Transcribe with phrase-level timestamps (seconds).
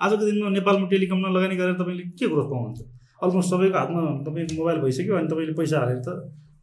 [0.00, 2.80] आजको दिनमा नेपालमा टेलिकममा लगानी गरेर तपाईँले के ग्रोथ पाउनुहुन्छ?
[3.22, 6.08] अलमोस्ट सबैको हातमा तपाईँको मोबाइल भइसक्यो अनि तपाईँले पैसा हालेर त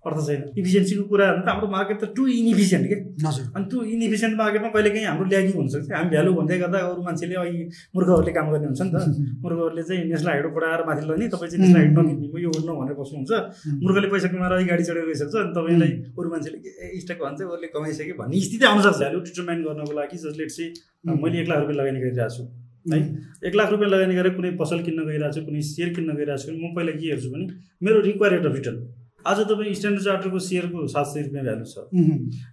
[0.04, 2.96] अर्थ छैन। इफिसियन्सीको कुरा त हाम्रो मार्केट त टु इनइफिसियन्ट के?
[3.24, 7.02] हजुर। अनि त्यो इनइफिसियन्ट मार्केटमा कहिले काहीँ हाम्रो ल्यागिङ हुनसक्छ हामी भ्यालु भन्दै गर्दा अरू
[7.08, 7.64] मान्छेले अहिले
[7.96, 8.98] मूर्खहरूले काम गर्ने हुन्छ नि त।
[9.44, 12.96] मूर्खहरूले चाहिँ नेसनल हाइडो पढाएर माथि लग्ने तपाईँ चाहिँ नेसनल हाइड नकिन्ने यो गर्नु भनेर
[13.00, 13.32] बस्नुहुन्छ।
[13.84, 17.68] मूर्खले पैसा कमाएर अलिक गाडी चढेर गइसक्छ। अनि तपाईँलाई अरू मान्छेले ए स्टक भन्छ उसले
[17.76, 20.70] कमाइसक्यो भन्ने स्थिति आउन सक्छ। भ्यालु डिटरमाइन गर्नको लागि जसले चाहिँ
[21.24, 22.44] मैले एक लाख रुपियाँ लगानी गरिरहेको छु।
[22.92, 23.00] है।
[23.48, 26.52] एक लाख रुपियाँ लगानी गरेर कुनै पसल किन्न गइरहेको छु कुनै सेयर किन्न गइरहेको छु
[26.52, 27.46] म पहिला के हेर्छु भने
[27.82, 28.78] मेरो रिक्वायर रेट अफ रिटर्न
[29.24, 31.76] आज तपाईँ स्ट्यान्डर्ड चार्टरको सेयरको सात सय रुपियाँ भ्यालु छ।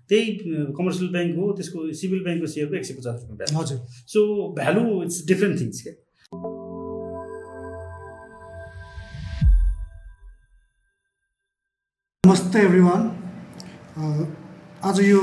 [0.08, 0.26] त्यही
[0.78, 3.78] कमर्सियल ब्याङ्क हो त्यसको सिभिल ब्याङ्कको सेयरको एक सय पचास रुपियाँ भ्यालु हजुर।
[4.12, 4.20] So
[4.58, 5.94] value it's different things क्या
[12.24, 13.02] नमस्ते एभ्री वान
[14.88, 15.20] आज यो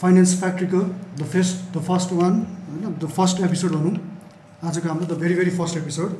[0.00, 0.80] finance फ्याक्ट्रीको
[1.18, 2.34] the first the first one
[2.70, 3.94] होइन द फर्स्ट एपिसोड भनौँ।
[4.60, 6.10] आजको हाम्रो the very very first episode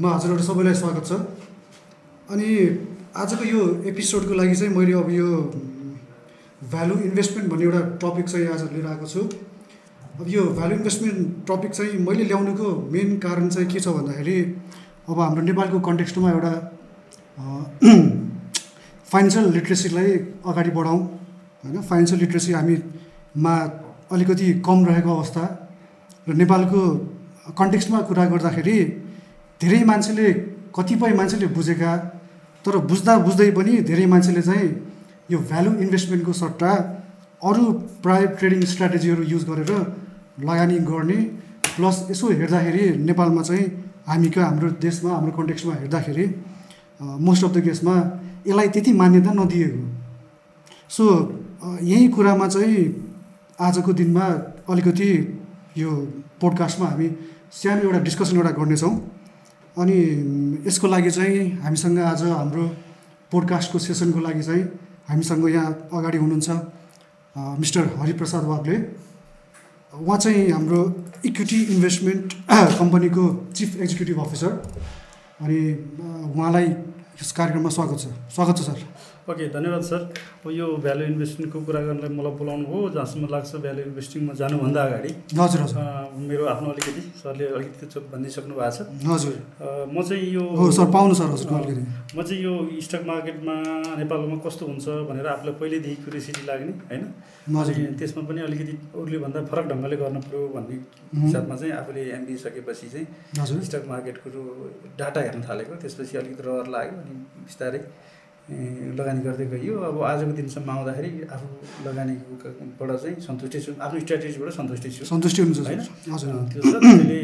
[0.00, 1.12] म हजुरहरू सबैलाई स्वागत छ।
[2.30, 2.48] अनि
[3.18, 5.26] आजको यो एपिसोडको लागि चाहिँ मैले अब यो
[6.74, 9.20] भ्यालु इन्भेस्टमेन्ट भन्ने एउटा टपिक चाहिँ आज लिएर आएको छु।
[10.14, 14.36] अब यो भ्यालु इन्भेस्टमेन्ट टपिक चाहिँ मैले ल्याउनुको मेन कारण चाहिँ के छ भन्दाखेरि
[15.10, 16.52] अब हाम्रो नेपालको कन्टेक्स्टमा एउटा
[19.06, 20.12] फाइनेन्सियल लिट्रेसीलाई
[20.50, 21.82] अगाडि बढाउँ होइन?
[21.82, 23.56] फाइनेन्सियल लिट्रेसी हामीमा
[24.14, 25.44] अलिकति कम रहेको अवस्था।
[26.28, 26.82] र नेपालको
[27.50, 28.78] कन्टेक्स्टमा कुरा गर्दाखेरि
[29.60, 30.26] धेरै मान्छेले
[30.76, 31.92] कतिपय मान्छेले बुझेका
[32.64, 34.68] तर बुझ्दा बुझ्दै पनि धेरै मान्छेले चाहिँ
[35.30, 36.72] यो भ्यालु इन्भेस्टमेन्टको सट्टा
[37.42, 37.64] अरू
[38.02, 39.72] प्राइभेट ट्रेडिङ स्ट्राटेजीहरू युज गरेर
[40.42, 41.18] लगानी गर्ने
[41.74, 43.66] प्लस यसो हेर्दाखेरि नेपालमा चाहिँ
[44.06, 46.26] हामीको हाम्रो देशमा हाम्रो कन्टेक्स्टमा हेर्दाखेरि
[47.20, 47.94] मोस्ट अफ द केसमा
[48.46, 49.82] यसलाई त्यति मान्यता नदिएको
[50.90, 51.04] सो
[51.82, 52.82] यही कुरामा चाहिँ
[53.58, 54.26] आजको दिनमा
[54.68, 55.10] अलिकति
[55.78, 55.90] यो
[56.42, 57.08] पोडकास्टमा हामी
[57.54, 58.94] सानो एउटा डिस्कसन एउटा गर्नेछौँ।
[59.78, 59.96] अनि
[60.66, 62.64] यसको लागि चाहिँ हामीसँग आज हाम्रो
[63.32, 64.62] पोडकास्टको सेसनको लागि चाहिँ
[65.08, 66.50] हामीसँग यहाँ अगाडि हुनुहुन्छ
[67.62, 68.76] मिस्टर हरिप्रसाद वाग्ले।
[69.92, 70.80] उहाँ चाहिँ हाम्रो
[71.24, 72.28] इक्विटी इन्भेस्टमेन्ट
[72.80, 73.24] कम्पनीको
[73.56, 74.52] चिफ एक्जिक्युटिभ अफिसर
[75.44, 75.58] अनि
[76.32, 76.66] उहाँलाई
[77.20, 78.78] यस कार्यक्रममा स्वागत छ। स्वागत छ सर।
[79.30, 80.00] ओके धन्यवाद सर।
[80.42, 85.10] अब यो भ्यालु इन्भेस्टिङको कुरा गर्नलाई मलाई बोलाउनु हो जहाँसम्म लाग्छ भ्यालु इन्भेस्टिङमा जानुभन्दा अगाडि
[85.38, 85.78] हजुर हजुर।
[86.26, 89.34] मेरो आफ्नो अलिकति सरले अलिकति त्यो भनिदिइसक्नु भएको छ। हजुर।
[89.94, 91.82] म चाहिँ यो सर पाउनु सर अलिकति।
[92.18, 93.54] म चाहिँ यो स्टक मार्केटमा
[94.02, 97.02] नेपालमा कस्तो हुन्छ भनेर आफूलाई पहिल्यैदेखि क्युरियोसिटी लाग्ने होइन?
[97.56, 100.76] हजुर। अनि त्यसमा पनि अलिकति अरूले भन्दा फरक ढङ्गले गर्न पऱ्यो भन्ने.
[101.24, 103.06] हिसाबमा चाहिँ आफूले एमबी सकेपछि चाहिँ
[103.38, 104.28] हजुर। स्टक मार्केटको
[104.98, 107.14] डाटा हेर्न थालेको। त्यसपछि अलिकति रहर लाग्यो अनि
[107.46, 107.80] बिस्तारै
[108.50, 111.46] लगानी गर्दै गइयो। अब आजको दिनसम्म आउँदाखेरि आफू
[111.86, 115.80] लगानीकोबाट चाहिँ सन्तुष्टि छु आफ्नो स्ट्राटेजीबाट सन्तुष्टि छु। सन्तुष्टि हुनुहुन्छ होइन?
[116.52, 117.20] त्यो छ त्यसले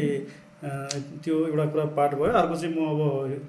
[1.23, 2.99] त्यो एउटा कुरा पार्ट भयो। अर्को चाहिँ म अब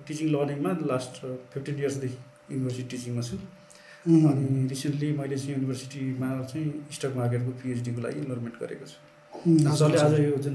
[0.06, 1.14] टिचिङ लर्निङमा लास्ट
[1.52, 2.18] फिफ्टिन इयर्सदेखि
[2.50, 3.36] युनिभर्सिटी टिचिङमा छु।
[4.30, 6.66] अनि रिसेन्टली मैले चाहिँ युनिभर्सिटीमा चाहिँ
[6.96, 8.98] स्टक मार्केटको पिएचडीको लागि इनरोलमेन्ट गरेको छु।
[9.78, 10.54] सरले आज। यो जुन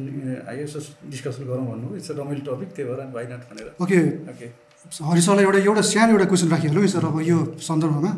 [0.52, 4.00] आयो यसो डिस्कसन गरौँ भन्नु इट्स अ रमाइलो टपिक त्यही भएर वाइ नट भनेर। ओके।
[4.32, 4.48] ओके।
[4.86, 8.12] हरि सरलाई एउटा एउटा सानो एउटा क्वेसन राखिहालौँ है सर अब यो सन्दर्भमा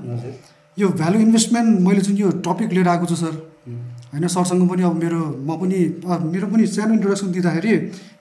[0.78, 3.34] यो भ्यालु इन्भेस्टमेन्ट मैले जुन यो टपिक लिएर आएको छु सर
[4.14, 5.80] होइन सरसँग पनि अब मेरो म पनि
[6.34, 7.74] मेरो पनि सानो इन्ट्रोडक्सन दिँदाखेरि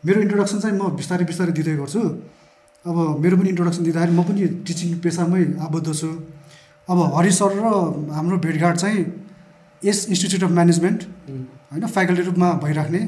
[0.06, 2.00] मेरो इन्ट्रोडक्सन चाहिँ म बिस्तारै बिस्तारै दिँदै गर्छु।
[2.84, 6.10] अब मेरो पनि इन्ट्रोडक्सन दिँदाखेरि म पनि टिचिङ पेसामै आबद्ध छु।
[6.88, 7.66] अब हरि सर र
[8.14, 9.04] हाम्रो भेटघाट चाहिँ
[9.82, 11.00] यस इन्स्टिच्युट अफ म्यानेजमेन्ट
[11.70, 13.02] होइन फ्याकल्टी रूपमा भइराख्ने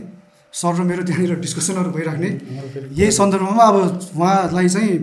[0.54, 2.30] सर र मेरो त्यहाँनिर डिस्कसनहरू भइराख्ने।
[3.00, 3.76] यही सन्दर्भमा अब
[4.18, 4.94] उहाँलाई चाहिँ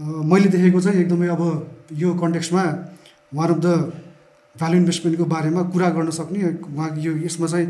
[0.00, 1.42] मैले देखेको चाहिँ एकदमै अब
[1.92, 2.62] यो कन्टेक्स्टमा
[3.34, 3.68] वान अफ द
[4.56, 6.40] भ्यालु इन्भेस्टमेन्टको बारेमा कुरा गर्न सक्ने
[6.72, 7.66] उहाँ यो यसमा चाहिँ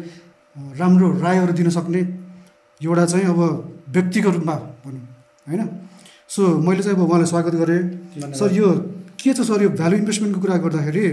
[0.79, 2.01] राम्रो रायहरू दिन सक्ने
[2.81, 3.41] एउटा चाहिँ अब
[3.91, 4.55] व्यक्तिको रूपमा
[4.85, 5.03] भनौँ
[5.47, 5.69] होइन?
[6.31, 7.83] सो मैले चाहिँ अब उहाँलाई स्वागत गरेँ।
[8.39, 8.69] सर यो
[9.19, 11.05] के छ सर यो भ्यालु इन्भेस्टमेन्टको कुरा गर्दाखेरि?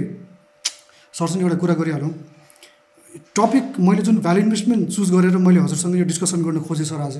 [1.14, 2.14] सरसँग एउटा कुरा गरिहालौँ।
[3.36, 7.18] टपिक मैले जुन भ्यालु इन्भेस्टमेन्ट चुज गरेर मैले हजुरसँग यो डिस्कसन गर्न खोजेँ सर आज।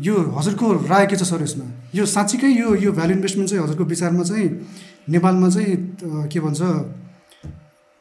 [0.00, 1.66] यो हजुरको राय के छ सर यसमा?
[1.94, 4.48] यो साँच्चीकै यो यो भ्यालु इन्भेस्टमेन्ट चाहिँ हजुरको विचारमा चाहिँ
[5.08, 5.76] नेपालमा चाहिँ
[6.32, 6.60] के भन्छ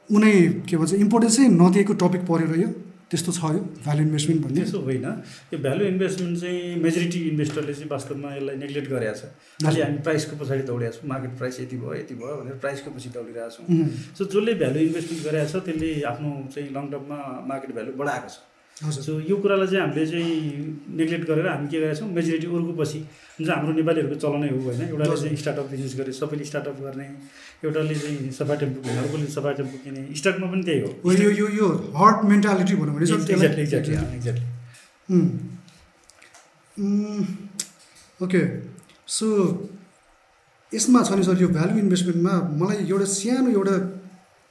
[0.10, 0.34] उनै
[0.70, 2.70] के भन्छ इम्पोर्टेन्सै नदिएको टपिक परेर यो?
[3.12, 4.62] त्यस्तो छ यो भ्यालु इन्भेस्टमेन्ट भन्ने?
[4.64, 5.06] त्यसो होइन।
[5.52, 9.24] यो भ्यालु इन्भेस्टमेन्ट चाहिँ मेजोरिटी इन्भेस्टरले चाहिँ वास्तवमा यसलाई नेग्लेक्ट गरेको छ
[9.64, 13.10] खालि हामी प्राइसको पछाडि दौडिरहेको छौँ। मार्केट प्राइस यति भयो यति भयो भनेर प्राइसको पछि
[13.12, 13.68] दौडिरहेको छौँ।
[14.16, 17.20] सो जसले भ्यालु इन्भेस्टमेन्ट गरेको छ त्यसले आफ्नो चाहिँ लङ टर्ममा
[17.52, 18.36] मार्केट भ्यालु बढाएको छ।
[18.82, 20.34] सो यो कुरालाई चाहिँ हामीले चाहिँ
[20.98, 22.10] नेग्लेक्ट गरेर हामी के गरेका छौँ?
[22.18, 23.00] मेजोरिटी अरूको पछि
[23.38, 27.08] जुन चाहिँ हाम्रो नेपालीहरूको चलनै हो होइन एउटाले चाहिँ स्टार्टअप बिजनेस गरे सबैले स्टार्टअप गर्ने
[27.64, 31.48] एउटाले चाहिँ सफा टेम्पो किने अर्कोले सफा टेम्पो किने स्टकमा पनि त्यही हो। यो यो
[31.60, 31.68] यो
[32.02, 34.48] हर्ट मेन्टालिटी भनौँ भने exactly exactly exactly
[38.26, 38.42] okay
[39.18, 39.28] so
[40.72, 43.76] यसमा छ नि सर यो भ्यालु इन्भेस्टमेन्टमा मलाई एउटा सानो एउटा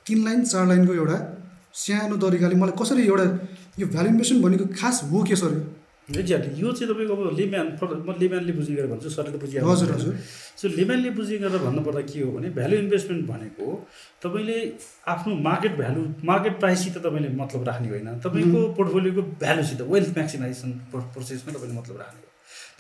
[0.06, 1.18] तिन लाइन चार लाइनको एउटा
[1.82, 3.26] सानो तरिकाले मलाई कसरी एउटा
[3.80, 5.52] यो भ्यालु इन्भेस्टमेन्ट भनेको खास हो के सर?
[6.10, 9.90] एक्ज्याक्टली यो चाहिँ तपाईँको अब लेम्यान म लेम्यानले बुझी गरेर भन्छु सरले त बुझिहाल्नु हजुर
[9.92, 10.14] हजुर।
[10.60, 13.66] सो लेम्यानले बुझी गरेर भन्नुपर्दा के हो भने भ्यालु इन्भेस्टमेन्ट भनेको
[14.22, 14.56] तपाईँले
[15.14, 21.52] आफ्नो मार्केट भ्यालु मार्केट प्राइससित तपाईँले मतलब राख्ने होइन। तपाईँको पोर्टफोलियोको भ्यालुसित वेल्थ म्याक्सिमाइजेसन प्रोसेसमा
[21.54, 22.28] तपाईँले मतलब राख्ने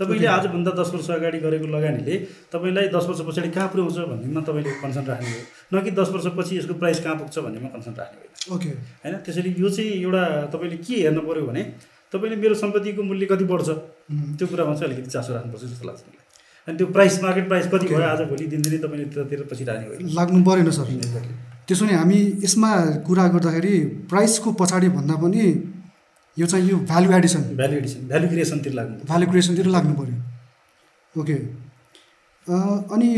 [0.00, 2.14] तपाईँले आजभन्दा दस वर्ष अगाडि गरेको लगानीले
[2.52, 6.56] तपाईँलाई दस वर्ष पछाडि कहाँ पुर्याउँछ भन्नेमा तपाईँले कन्सर्न राख्ने हो न कि दस वर्षपछि
[6.58, 9.14] यसको प्राइस कहाँ पुग्छ भन्नेमा कन्सर्न राख्ने होइन ओके होइन?
[9.24, 10.22] त्यसैले यो चाहिँ एउटा
[10.54, 11.62] तपाईँले के हेर्नु पऱ्यो भने
[12.12, 13.68] तपाईँले मेरो सम्पत्तिको मूल्य कति बढ्छ?
[14.38, 16.24] त्यो कुरामा चाहिँ अलिकति चासो राख्नुपर्छ जस्तो लाग्छ मलाई।
[16.68, 20.14] अनि त्यो प्राइस मार्केट प्राइस कति भयो आज भोलि दिनदिनै तपाईँले त्यतातिर पछि राख्ने होइन
[20.18, 20.88] लाग्नु परेन सर।
[21.68, 22.70] त्यसो भने हामी यसमा
[23.06, 23.76] कुरा गर्दाखेरि
[24.10, 25.44] प्राइसको पछाडि भन्दा पनि
[26.36, 31.36] यो चाहिँ यो value addition value addition value क्रिएसनतिर लाग्नु भ्यालु क्रिएसनतिर लाग्नु पऱ्यो ओके
[32.94, 33.08] अनि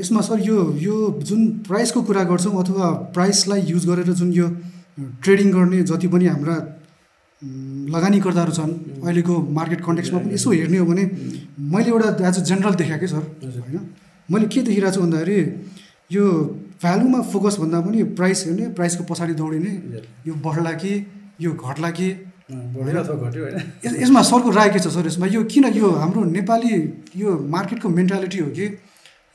[0.00, 0.94] यसमा सर यो यो
[1.28, 4.48] जुन प्राइसको कुरा गर्छौँ अथवा प्राइसलाई युज गरेर जुन यो
[5.24, 6.56] ट्रेडिङ गर्ने जति पनि हाम्रा
[7.94, 8.72] लगानीकर्ताहरू छन्
[9.04, 11.04] अहिलेको मार्केट कन्टेक्समा पनि यसो हेर्ने हो भने
[11.74, 13.80] मैले एउटा एज अ जेनरल देखाएँ सर। होइन?
[14.28, 15.38] मैले के देखिरहेको छु भन्दाखेरि
[16.16, 16.24] यो
[16.82, 19.72] भ्यालुमा फोकस भन्दा पनि प्राइस हेर्ने प्राइसको पछाडि दौडिने
[20.26, 20.92] यो बढ्ला कि
[21.40, 22.08] यो घट्ला कि
[24.02, 25.06] यसमा सरको राय के छ सर?
[25.06, 26.72] यसमा यो किन यो हाम्रो नेपाली
[27.16, 28.66] यो मार्केटको मेन्टालिटी हो कि?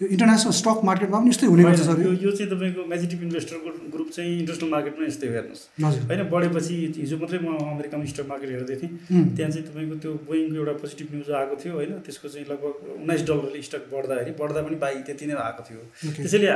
[0.02, 2.02] यो इन्टरनेसनल स्टक मार्केटमा पनि यस्तै हुने गर्छ सर?
[2.06, 5.64] यो यो चाहिँ तपाईँको मेजिटिभ इन्भेस्टरको ग्रुप चाहिँ इन्टरनेसनल मार्केटमा यस्तै हो हेर्नुहोस्
[6.10, 10.56] होइन बढेपछि हिजो मात्रै म अमेरिकामा स्टक मार्केट हेर्दै थिएँ। त्यहाँ चाहिँ तपाईँको त्यो बोइङको
[10.62, 11.92] एउटा पोजिटिभ न्युज आएको थियो होइन?
[12.06, 15.82] त्यसको चाहिँ लगभग उन्नाइस डलरले स्टक बढ्दाखेरि बढ्दा पनि बाई त्यति नै आएको थियो।
[16.22, 16.48] त्यसैले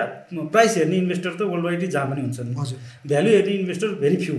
[0.54, 2.54] प्राइस हेर्ने इन्भेस्टर त वर्ल्ड वाइडै जहाँ पनि हुन्छन्।
[3.10, 4.36] भ्यालु हेर्ने investor very few.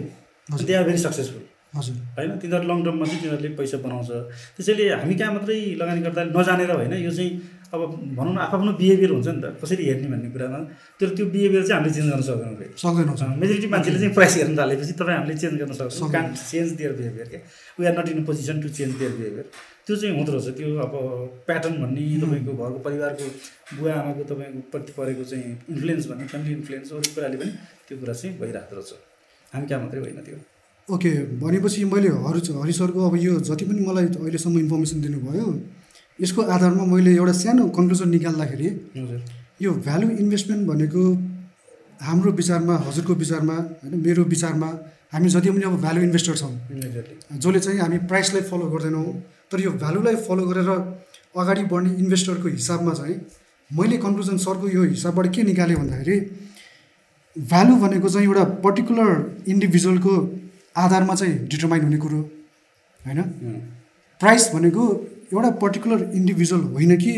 [0.62, 1.42] They are very successful.
[1.72, 4.10] हजुर। होइन तिनीहरू लङ टर्ममा चाहिँ तिनीहरूले पैसा बनाउँछ।
[4.56, 7.30] त्यसैले हामी कहाँ मात्रै लगानीकर्ताले नजानेर होइन यो चाहिँ
[7.72, 7.80] अब
[8.16, 10.58] भनौँ न आफ्नो बिहेभियर हुन्छ नि त। कसरी हेर्ने भन्ने कुरामा
[11.00, 14.92] तर त्यो बिहेभियर चाहिँ हामीले चेन्ज गर्न सक्दैनौँ सक्दैनौँ। मेजोरिटी मान्छेले चाहिँ प्राइस हेर्न थालेपछि
[15.00, 17.40] तपाईँ हामीले चेन्ज गर्न सक्छौँ। कान चेन्ज दियर बिहेभियर क्या
[17.80, 19.46] we are not in position to change their behaviour
[19.88, 20.92] त्यो चाहिँ हुँदो रहेछ। त्यो अब
[21.48, 23.24] प्याटर्न भन्ने तपाईँको घरको परिवारको
[23.80, 27.52] बुवा आमाको तपाईँको प्रति परेको चाहिँ इन्फ्लुएन्स भन्ने फ्यामिली इन्फ्लुएन्स अरू कुराले पनि
[27.88, 28.92] त्यो कुरा चाहिँ भइरहेको रहेछ।
[29.52, 30.51] हामी कहाँ मात्रै होइन त्यो।
[30.88, 35.46] ओके भनेपछि मैले हरि हरि सरको अब यो जति पनि मलाई अहिलेसम्म इन्फर्मेसन दिनुभयो
[36.18, 38.68] यसको आधारमा मैले एउटा सानो कन्क्लुजन निकाल्दाखेरि
[39.62, 41.02] यो भ्यालु इन्भेस्टमेन्ट भनेको
[42.00, 44.68] हाम्रो विचारमा हजुरको विचारमा होइन मेरो विचारमा
[45.12, 46.52] हामी जति पनि अब भ्यालु इन्भेस्टर छौँ
[47.38, 49.06] जसले चाहिँ हामी प्राइसलाई फलो गर्दैनौँ
[49.52, 50.70] तर यो भ्यालुलाई फलो गरेर
[51.34, 53.16] अगाडि बढ्ने इन्भेस्टरको हिसाबमा चाहिँ
[53.70, 56.18] मैले कन्क्लुजन सरको यो हिसाबबाट के निकालेँ भन्दाखेरि
[57.36, 59.10] भ्यालु भनेको चाहिँ एउटा पर्टिकुलर
[59.48, 60.14] इन्डिभिजुअलको
[60.76, 62.18] आधारमा चाहिँ डिटर्माइन हुने कुरो
[63.00, 63.22] होइन?
[64.20, 64.84] प्राइस भनेको
[65.32, 67.12] एउटा पर्टिकुलर इन्डिभिजुअल होइन कि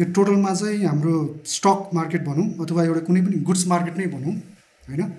[0.00, 1.14] यो टोटलमा चाहिँ हाम्रो
[1.46, 4.34] स्टक मार्केट भनौँ अथवा एउटा कुनै पनि गुड्स मार्केट नै भनौँ
[4.88, 5.12] होइन?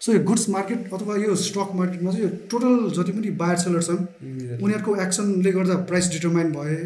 [0.00, 3.82] सो यो गुड्स मार्केट अथवा यो स्टक मार्केटमा चाहिँ यो टोटल जति पनि बायर सेलर
[3.82, 4.02] छन्
[4.62, 6.76] उनीहरूको एक्सनले गर्दा प्राइस डिटर्माइन भए।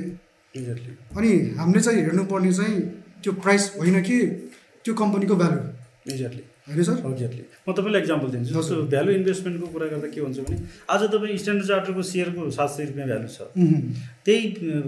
[1.16, 2.80] अनि हामीले चाहिँ हेर्नुपर्ने चाहिँ
[3.22, 4.18] त्यो प्राइस होइन कि
[4.84, 5.60] त्यो कम्पनीको भ्यालु
[6.12, 6.98] एक्ज्याक्टली होइन सर?
[7.10, 10.56] एक्ज्याक्टली म तपाईँलाई इक्जाम्पल दिन्छु। जस्तो भ्यालु इन्भेस्टमेन्टको कुरा गर्दा के हुन्छ भने
[10.90, 13.38] आज तपाईँ स्ट्यान्डर्ड चार्टरको सेयरको सात सय रुपियाँ भ्यालु छ।
[14.26, 14.42] त्यही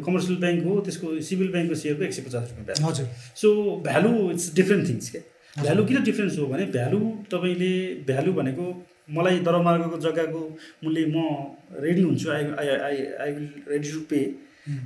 [0.07, 3.07] कमर्सियल ब्याङ्क हो त्यसको सिभिल ब्याङ्कको सेयरको एक सय पचास रुपियाँ भ्यालु हजुर।
[3.43, 3.49] So
[3.87, 5.23] value it's different things क्या?
[5.57, 6.99] भ्यालु किन डिफ्रेन्स हो भने भ्यालु
[7.31, 7.73] तपाईँले
[8.11, 8.67] भ्यालु भनेको
[9.17, 10.41] मलाई दरमार्गको जग्गाको
[10.85, 11.17] मूल्य म
[11.85, 14.21] रेडी हुन्छु I I I I will ready to pay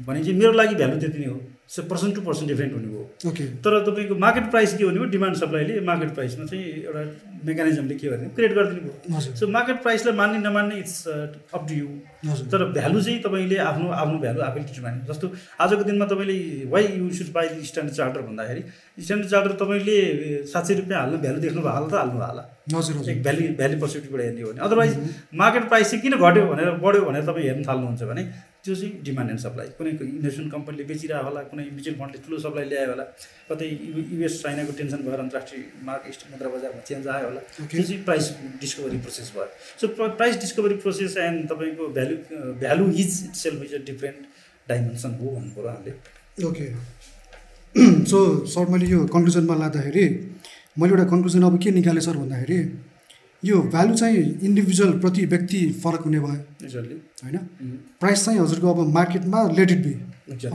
[0.07, 1.41] भने चाहिँ मेरो लागि भ्यालु त्यति नै हो।
[1.89, 5.37] पर्सन टु पर्सन डिफ्रेन्ट हुने हो ओके तर तपाईँको मार्केट प्राइस के हुने हो डिमान्ड
[5.37, 7.03] सप्लाईले मार्केट प्राइसमा चाहिँ एउटा
[7.47, 8.29] मेकानिजमले के गर्ने?
[8.37, 11.87] क्रिएट गरिदिनु भयो। सो मार्केट प्राइसलाई मान्ने नमान्ने इट्स अप टु यु
[12.53, 16.37] तर भ्यालु चाहिँ तपाईँले आफ्नो आफ्नो भ्यालु आफैले डिटर्माइन जस्तो आजको दिनमा तपाईँले
[16.71, 18.63] why you should buy standard charter भन्दाखेरि
[19.03, 19.99] स्ट्यान्डर्ड चार्टर तपाईँले
[20.53, 22.45] सात सय रुपियाँ हाल्नु भ्यालु देख्नु भयो त हाल्नु होला।
[22.77, 24.97] हजुर एक भ्यालु भ्यालु पर्सपेक्टिभबाट हेर्ने हो भने। अदरवाइज
[25.43, 28.23] मार्केट प्राइस चाहिँ किन घट्यो भनेर बढ्यो भनेर तपाईँ हेर्न थाल्नुहुन्छ भने
[28.65, 32.65] त्यो चाहिँ डिमान्ड एन्ड सप्लाई कुनै इन्भेस्टमेन्ट कम्पनीले बेचिरहेको होला कुनै म्युचुअल फन्डले ठुलो सप्लाई
[32.73, 33.05] ल्यायो होला
[33.49, 33.67] कतै
[34.17, 37.41] युएस चाइनाको टेन्सन भएर अन्तर्राष्ट्रिय मार्केट मुद्रा बजारमा चेन्ज आयो होला.
[37.59, 39.49] त्यो चाहिँ प्राइस डिस्कभरी प्रोसेस भयो
[39.81, 39.89] so
[40.21, 42.15] price discovery process and तपाईँको value
[42.63, 43.11] value is
[43.43, 44.21] itself is a different
[44.69, 45.93] dimension हो भन्नु पऱ्यो हामीले
[46.51, 46.67] ओके
[48.15, 48.19] सो
[48.55, 50.07] सर मैले यो कन्क्लुजनमा लाँदाखेरि
[50.79, 52.59] मैले एउटा कन्क्लुजन अब के निकालेँ सर भन्दाखेरि
[53.43, 56.39] यो भ्यालु चाहिँ इन्डिभिजुअल प्रति व्यक्ति फरक हुने भयो।
[57.23, 57.39] होइन?
[58.01, 59.95] प्राइस चाहिँ हजुरको अब मार्केटमा लेट इट बी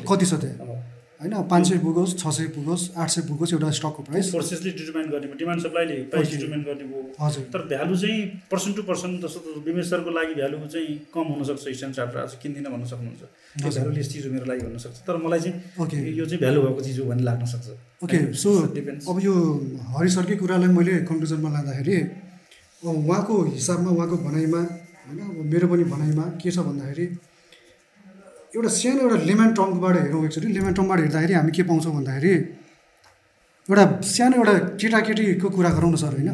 [0.07, 0.83] कति छ त्यहाँ?
[1.19, 5.09] होइन पाँच सय पुगोस् छ सय पुगोस् आठ सय पुगोस् एउटा स्टकको प्राइस फोर्सेसले डिटर्माइन
[5.11, 6.29] गर्ने डिमान्ड सप्लाईले प्राइस.
[6.31, 8.19] डिटर्माइन गर्ने भयो हजुर। तर भ्यालु चाहिँ
[8.51, 12.85] पर्सन टु पर्सन जस्तो बिमेसरको लागि भ्यालु चाहिँ कम हुनसक्छ स्ट्यान्ड चार्टर आज किन्दिनँ भन्न
[12.85, 16.25] सक्नुहुन्छ। त्यो हजुर। भ्यालुलेस चिज हो मेरो लागि भन्न सक्छ। तर मलाई चाहिँ ओके यो
[16.25, 17.67] चाहिँ भ्यालु भएको चिज हो भन्ने लाग्न सक्छ।
[18.03, 19.33] ओके सो डिपेन्ड्स अब यो
[19.97, 21.97] हरि सरकै कुरालाई मैले कन्क्लुजनमा लाँदाखेरि
[22.83, 24.61] उहाँको हिसाबमा उहाँको भनाइमा
[25.07, 27.05] होइन अब मेरो पनि भनाइमा के छ भन्दाखेरि
[28.55, 32.33] एउटा सानो एउटा लेमन टर्मबाट हेरौँ एकचोटि। लेमन टर्मबाट हेर्दाखेरि हामी के पाउँछौँ भन्दाखेरि
[33.69, 36.29] एउटा सानो एउटा केटाकेटीको कुरा गरौँ न सर होइन?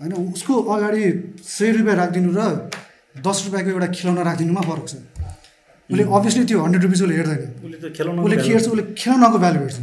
[0.00, 1.02] होइन उसको अगाडि
[1.44, 2.40] सय रुपियाँ राखिदिनु र
[3.20, 4.94] दस रुपियाँको एउटा खिलौना राखिदिनुमा फरक छ।
[5.90, 9.38] उसले अभियसली त्यो हन्ड्रेड रुपिस उसले हेर्दैन। उसले त खेलाउन उसले के हेर्छ उसले खेलौनाको
[9.44, 9.78] भ्यालु हेर्छ।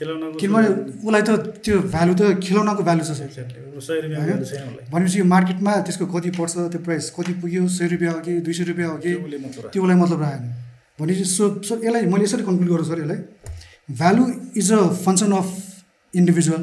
[0.00, 0.68] किनभने
[1.04, 1.30] उसलाई त
[1.64, 3.10] त्यो भ्यालु त खेलौनाको भ्यालु छ
[4.92, 8.54] भनेपछि यो मार्केटमा त्यसको कति पर्छ त्यो प्राइस कति पुग्यो सय रुपियाँ हो कि दुई
[8.58, 9.12] सय रुपियाँ हो कि
[9.72, 10.42] त्यो उसलाई मतलब राखेन।
[11.00, 13.20] भनेपछि सो सो यसलाई मैले यसरी कन्क्लुड गरौँ सर यसलाई।
[14.00, 14.22] Value
[14.60, 15.48] is a function of
[16.14, 16.62] individual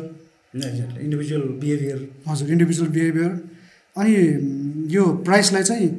[1.05, 3.31] individual behaviour हजुर इन्डिभिजुअल बिहेभियर
[3.95, 4.13] अनि
[4.95, 5.89] यो प्राइसलाई चाहिँ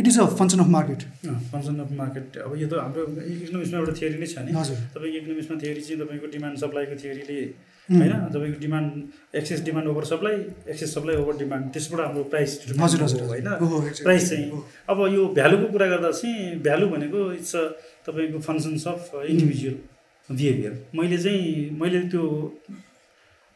[0.00, 1.00] it is a function of market
[1.52, 3.02] function of market अब यो त हाम्रो
[3.34, 7.38] इकोनोमिक्समा एउटा थियोरी नै छ नि। हजुर। तपाईँको इकोनोमिक्समा थियोरी चाहिँ तपाईँको डिमान्ड सप्लाईको थियोरीले
[7.88, 8.90] उम्, होइन तपाईँको demand
[9.40, 10.36] excess demand over supply
[10.72, 12.50] excess supply over demand त्यसबाट हाम्रो प्राइस
[12.80, 13.48] हजुर हजुर होइन.
[14.02, 17.64] प्राइस चाहिँ। अब यो भ्यालुको कुरा गर्दा चाहिँ भ्यालु भनेको इट्स अ
[18.06, 19.76] तपाईँको फङ्सन्स अफ इन्डिभिजुअल
[20.28, 22.22] बिहेभियर मैले चाहिँ मैले त्यो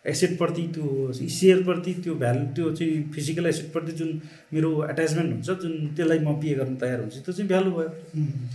[0.04, 4.10] एसेटप्रति त्यो सेयरप्रति त्यो भ्यालु त्यो चाहिँ फिजिकल एसेटप्रति जुन
[4.52, 7.88] मेरो एट्याचमेन्ट हुन्छ जुन त्यसलाई म पे गर्न तयार हुन्छ त्यो चाहिँ भ्यालु भयो।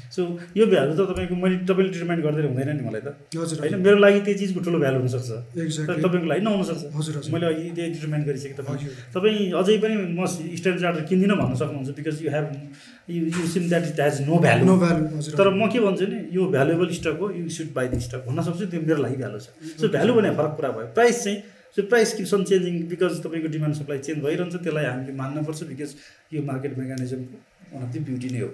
[0.10, 0.22] सो
[0.58, 3.78] यो भ्यालु त तपाईँको मैले तपाईँले डिटर्माइन गरिदिएर हुँदैन नि मलाई त। हजुर होइन?
[3.78, 5.32] मेरो लागि त्यो चिजको ठुलो भ्यालु हुनसक्छ।
[5.86, 9.96] तर तपाईँको लागि नहुनसक्छ। हजुर हजुर। मैले अघि त्यही डिटर्माइन गरिसकेँ। तपाईँ तपाईँ अझै पनि
[10.18, 12.46] म स्ट्यान्ड चार्टर किन्दिनँ भन्न सक्नुहुन्छ because you have
[13.10, 16.20] you you seem that it has no value no value तर म के भन्छु नि
[16.36, 19.40] यो भ्यालुएबल स्टक हो you should buy the stock भन्न सक्छु त्यो मेरो लागि भ्यालु
[19.40, 19.48] छ।
[19.82, 21.38] सो भ्यालु भने फरक कुरा भयो। प्राइस चाहिँ
[21.78, 25.96] so price keeps on changing because तपाईँको डिमान्ड सप्लाई चेन्ज भइरहन्छ त्यसलाई हामीले मान्नुपर्छ बिकज
[26.34, 27.36] यो मार्केट मेकानिजमको
[27.74, 28.48] वान अफ द ब्युटी नै हो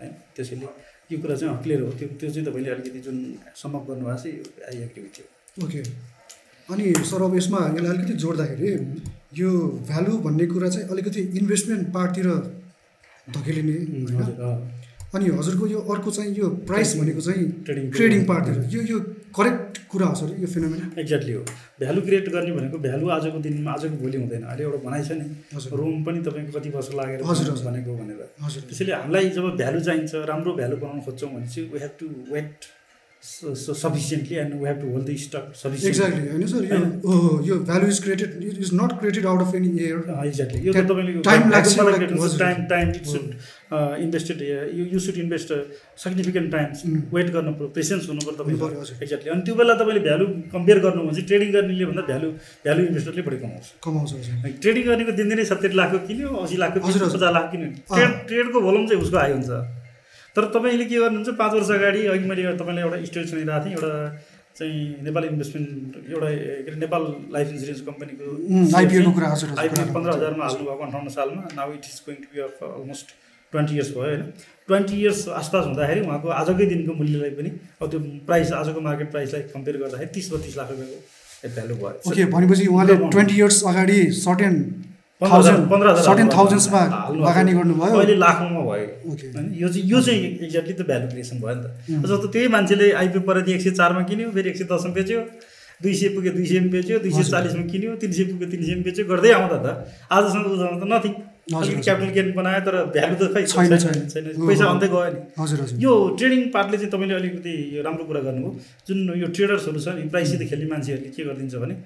[0.00, 0.68] होइन त्यसैले
[1.12, 3.16] यो कुरा चाहिँ क्लियर हो। त्यो त्यो चाहिँ तपाईँले अलिकति जुन
[3.62, 5.80] समअप गर्नुभएको छ यो I agree with you okay
[6.68, 8.70] अनि सर अब यसमा यसलाई अलिकति जोड्दाखेरि
[9.40, 9.50] यो
[9.90, 12.30] भ्यालु भन्ने कुरा चाहिँ अलिकति इन्भेस्टमेन्ट पार्टतिर
[13.28, 14.74] धकेलिने होइन?
[15.14, 18.98] अनि हजुरको यो अर्को चाहिँ यो प्राइस भनेको चाहिँ ट्रेडिङ ट्रेडिङ पार्टतिर यो यो
[19.36, 21.42] करेक्ट कुरा हो सर यो फिनोमिना एक्ज्याक्टली हो।
[21.80, 25.26] भ्यालु क्रिएट गर्ने भनेको भ्यालु आजको दिनमा आजको भोलि हुँदैन। अहिले एउटा भनाइ छ नि
[25.80, 30.14] रुम पनि तपाईँको कति वर्ष लागेर हजुर। भनेको भनेर। हजुर। त्यसैले हामीलाई जब भ्यालु चाहिन्छ
[30.32, 32.54] राम्रो भ्यालु बनाउन खोज्छौँ भने चाहिँ we have to wait
[33.26, 36.78] sufficiently and we have to hold the stock sufficient exactly होइन सर यो
[37.10, 40.72] ओहो यो value is created it is not created out of any air exactly यो
[40.72, 43.34] त Time- तपाईँले time लाग्छ, भ्यालु like- create हजुर। Time time it should
[44.00, 44.42] invested
[44.78, 45.52] you you should invest
[46.02, 47.00] significant times Mm.
[47.14, 50.78] Wait गर्नु पऱ्यो पेसेन्स हुनु पऱ्यो हुनु तपाईँ। एक्ज्याक्टली अनि त्यो बेला तपाईँले भ्यालु कम्पेयर
[50.86, 52.30] गर्नु भने चाहिँ ट्रेडिङ गर्नेले भन्दा भ्यालु
[52.66, 57.50] भ्यालु इन्भेस्टरले बढी कमाउँछ कमाउँछ ट्रेडिङ गरेको दिनदिनै सत्तरी लाखको किन्यो असी लाखको। पचास लाख
[57.52, 59.50] किन्यो ट्रेड ट्रेडको भोलुम चाहिँ उसको हाई हुन्छ
[60.36, 61.36] तर तपाईँले के गर्नुहुन्छ?
[61.42, 63.92] पाँच वर्ष अगाडि अघि मैले तपाईँलाई एउटा स्टोरी सुनाइरहेको थिएँ एउटा
[64.56, 67.02] चाहिँ नेपाल इन्भेस्टमेन्ट एउटा के अरे नेपाल
[67.32, 68.24] लाइफ इन्सुरेन्स कम्पनीको
[68.78, 69.28] आइपिओको कुरा
[69.62, 73.06] आइपिओ पन्ध्र हजारमा हाल्नुभएको अन्ठाउन्न सालमा। Now it is going to be of almost
[73.52, 74.22] twenty years भयो होइन?
[74.68, 77.50] ट्वेन्टी इयर्स आसपास हुँदाखेरि उहाँको आजकै दिनको मूल्यलाई पनि
[77.82, 78.00] अब त्यो
[78.30, 82.96] प्राइस आजको मार्केट प्राइसलाई कम्पेयर गर्दाखेरि तिस बत्तिस लाख रुपियाँको भ्यालु भयो। ओके भनेपछि उहाँले
[83.14, 84.54] ट्वेन्टी इयर्स अगाडि सर्टेन
[85.20, 86.80] थाउजन्ड सर्टेन। थाउजन्ड्समा।
[87.24, 91.54] लगानी गर्नुभयो। अहिले लाखौँमा भयो। होइन यो चाहिँ यो चाहिँ एक्ज्याक्टली त भ्यालु क्रिएसन भयो
[91.56, 91.62] नि.
[91.64, 95.20] त। जस्तो त्यही मान्छेले आइपिओ परेर एक सय चारमा किन्यो फेरि एक सय दसमा बेच्यो।
[95.80, 98.82] दुई सय पुग्यो दुई सयमा बेच्यो। दुई सय। चालिसमा किन्यो तिन सय पुग्यो तिन सयमा
[98.84, 99.66] बेच्यो। गर्दै आउँदा त
[100.12, 101.12] आजसम्म उजामा त नथिङ
[101.56, 103.72] अलिकति। क्यापिटल गेन बनायो तर भ्यालु त खै छैन,
[104.12, 107.80] छैन। पैसा हो। अन्त्य गयो नि। हजुर हजुर। यो ट्रेडिङ पार्टले चाहिँ तपाईँले अलिकति यो
[107.88, 108.52] राम्रो कुरा गर्नुभयो।
[108.84, 111.76] जुन यो ट्रेडर्सहरू छ नि प्राइसित खेल्ने मान्छेहरूले के गरिदिन्छ भने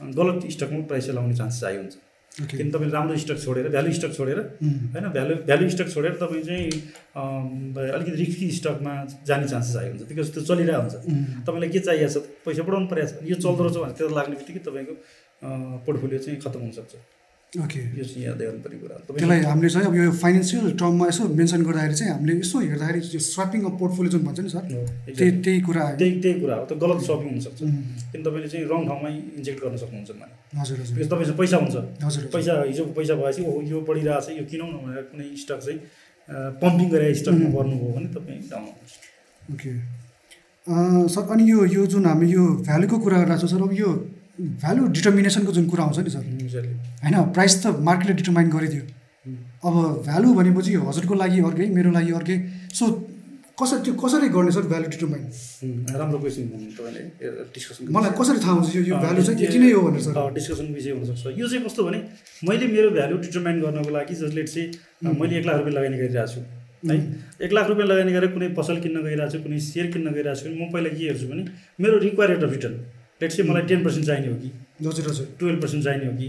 [0.00, 2.03] गलत स्टकमा प्राइस लाउने चान्सेस आइ हुन्छ।
[2.34, 6.66] किन तपाईँले राम्रो स्टक छोडेर भ्यालु स्टक छोडेर होइन भ्यालु भ्यालु स्टक छोडेर तपाईँ चाहिँ
[7.14, 8.94] अलिकति रिस्की स्टकमा
[9.26, 10.94] जाने चान्सेस आइ हुन्छ। बिकज त्यो चलिरहेको हुन्छ।
[11.46, 12.26] तपाईँलाई के चाहिएको छ?
[12.42, 14.94] पैसा बढाउनु परेको छ। यो चल्दो रहेछ भने त्यो लाग्ने बित्तिकै तपाईँको
[15.86, 16.92] पोर्टफोलियो चाहिँ खतम हुनसक्छ।
[17.54, 21.62] ओके यो चाहिँ याद गर्नुपर्ने कुरा त्यसलाई हामीले चाहिँ अब यो फाइनेन्सियल टर्ममा यसो मेन्सन
[21.62, 25.30] गर्दाखेरि चाहिँ हामीले यसो हेर्दाखेरि यो स्वापिङ अफ पोर्टफोलियो जुन भन्छ नि सर त्यही.
[25.44, 27.60] त्यही कुरा त्यही त्यही कुरा हो त गलत सपिङ हुनसक्छ
[28.12, 32.24] किन तपाईँले चाहिँ रङ ठाउँमै इन्जेक्ट गर्न सक्नुहुन्छ भने। हजुर हजुर। तपाईँसँग पैसा हुन्छ। हजुर
[32.34, 35.78] पैसा हिजोको पैसा भएपछि यो बढिरहेको छ यो किनौँ न भनेर कुनै स्टक चाहिँ
[36.62, 37.48] पम्पिङ गरेर स्टकमा.
[37.54, 38.66] गर्नुभयो भने तपाईँ डाउन
[39.54, 39.72] ओके
[41.14, 43.90] सर अनि यो यो जुन हामी यो भ्यालुको कुरा गरिरहेको छौँ सर अब यो
[44.40, 46.22] भ्यालु डिटर्मिनेसनको जुन कुरा आउँछ नि सर.
[47.02, 48.82] होइन प्राइस त मार्केटले डिटर्माइन गरिदियो.
[49.64, 49.74] अब
[50.06, 52.36] भ्यालु भनेपछि हजुरको लागि अर्कै मेरो लागि अर्कै।
[52.74, 52.84] सो
[53.54, 57.02] कसरी त्यो कसरी गर्ने सर भ्यालु डिटरमाइन उम्, राम्रो क्वेसन भन्नु तपाईँले
[57.54, 60.66] डिस्कसन मलाई कसरी थाहा हुन्छ यो यो भ्यालु चाहिँ यति नै हो भनेर सर। डिस्कसन
[60.74, 61.98] विषय हुनसक्छ यो चाहिँ कस्तो भने
[62.50, 66.40] मैले मेरो भ्यालु डिटरमाइन गर्नको लागि जसले चाहिँ मैले एक लाख रुपियाँ लगानी गरिरहेको छु।
[66.90, 66.96] है
[67.46, 70.50] एक लाख रुपियाँ लगानी गरेर कुनै पसल किन्न गइरहेको छु कुनै सेयर किन्न गइरहेको छु
[70.50, 71.42] म पहिला के हेर्छु भने
[71.80, 72.76] मेरो require rate of return
[73.20, 74.50] let चाहिँ मलाई टेन पर्सेन्ट चाहिने हो कि?
[74.86, 76.28] हजुर हजुर। टुवेल्भ पर्सेन्ट चाहिने हो कि?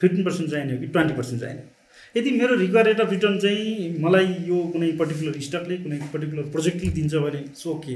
[0.00, 0.86] फिफ्टिन पर्सेन्ट चाहिने हो कि?
[0.86, 1.68] ट्वेन्टी पर्सेन्ट चाहिने हो।
[2.16, 6.90] यदि मेरो रिक्वायर रेट अफ रिटर्न चाहिँ मलाई यो कुनै पर्टिकुलर स्टकले कुनै पर्टिकुलर प्रोजेक्टले
[6.98, 7.94] दिन्छ भने इट्स ओके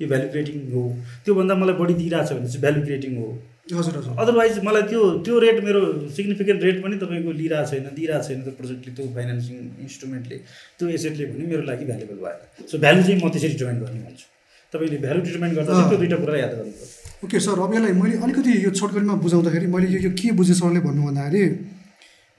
[0.00, 0.82] यो भ्यालु क्रिएटिङ हो।
[1.24, 3.28] त्योभन्दा मलाई बढी दिइरहेको छ भने चाहिँ भ्यालु क्रिएटिङ हो।
[3.72, 5.80] हजुर हजुर। अदरवाइज मलाई त्यो त्यो रेट मेरो
[6.16, 10.36] सिग्निफिकेन्ट रेट पनि तपाईँको लिइरहेको छैन दिइरहेको छैन त्यो प्रोजेक्टले त्यो फाइनेन्सिङ इन्स्ट्रुमेन्टले
[10.78, 14.26] त्यो एसेटले भने मेरो लागि भ्यालुबल भएन सो भ्यालु चाहिँ म त्यसरी डिटर्माइन गर्ने भन्छु।
[14.72, 18.16] तपाईँले भ्यालु डिटर्माइन गर्दा चाहिँ त्यो दुइटा कुरा याद गर्नुपर्छ। ओके सर अब यसलाई मैले
[18.24, 21.42] अलिकति यो छोटकरीमा बुझाउँदाखेरि मैले यो के बुझेँ सरले भन्नु भन्दाखेरि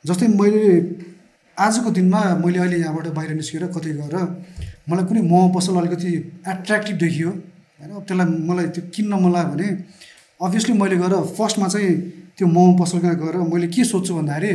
[0.05, 0.63] जस्तै मैले
[1.57, 4.15] आजको दिनमा मैले अहिले यहाँबाट बाहिर निस्केर कतै गएर
[4.89, 6.11] मलाई कुनै मोमो पसल अलिकति
[6.53, 7.91] एट्र्याक्टिभ देखियो होइन?
[7.91, 9.67] अब त्यसलाई मलाई त्यो किन्न मन लाग्यो भने
[10.47, 11.91] अभियसली मैले गएर फर्स्टमा चाहिँ
[12.39, 14.51] त्यो मोमो पसल कहाँ गएर मैले के सोध्छु भन्दाखेरि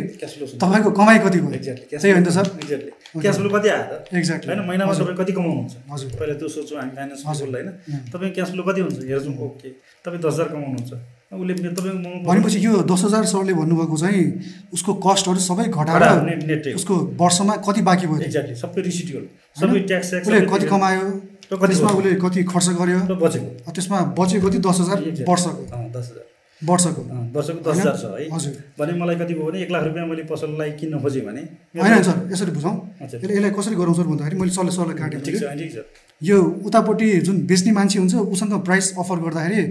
[0.56, 1.52] तपाईँको कमाइ कति भयो?
[1.52, 4.08] एक्ज्याक्टली त्यही होइन सर। एक्ज्याक्टली क्यास फ्लो कति आयो त?
[4.08, 5.74] एक्ज्याक्टली होइन महिनामा तपाईँ कति कमाउनुहुन्छ?
[5.92, 8.08] हजुर। पहिला त्यो सोच्छौँ हामी फाइनेन्स हजुर। बोल्दा होइन.
[8.08, 8.96] तपाईँ क्यास फ्लो कति हुन्छ?
[9.04, 9.68] हेर्छौँ। ओके।
[10.00, 10.92] तपाईँ दस हजार कमाउनुहुन्छ।
[11.34, 14.24] उसले मोमो भनेपछि यो दस हजार सरले भन्नुभएको चाहिँ
[14.72, 18.20] उसको कस्टहरू सबै घटाएर उसको वर्षमा कति बाँकी भयो?
[18.24, 19.26] एक्ज्याक्टली सबै रिसिटहरू
[19.60, 21.04] सबै ट्याक्स उसले कति कमायो?
[21.52, 21.90] त्यसमा?
[21.92, 23.00] उसले कति खर्च गर्यो?
[23.14, 24.98] बचेको। त्यसमा बच्यो कति दस हजार.
[25.28, 25.62] वर्षको?
[25.92, 27.02] दस हजार। वर्षको।
[27.34, 27.78] वर्षको दस?
[27.78, 28.28] हजार छ है?
[28.34, 31.42] हजुर। भने मलाई कति भयो भने एक लाख रुपियाँ मैले पसललाई किन्न खोजेँ भने।
[31.80, 35.42] होइन सर यसरी बुझौँ यसलाई कसरी गरौँ सर भन्दाखेरि मैले सरले सरलाई काटेँ। ठिक छ।
[35.58, 35.76] ठिक छ।
[36.20, 39.62] यो उतापट्टि जुन बेच्ने मान्छे हुन्छ उसँग प्राइस अफर गर्दाखेरि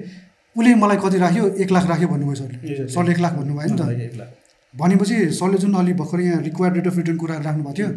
[0.56, 1.44] उसले मलाई कति राख्यो?
[1.64, 2.88] एक लाख राख्यो भन्नुभयो सरले.
[2.88, 4.28] सरले एक लाख भन्नुभयो नि त
[4.74, 7.90] भनेपछि सरले जुन अलि भर्खर यहाँ रिक्वायर्ड रेट अफ रिटर्न कुरा राख्नुभएको थियो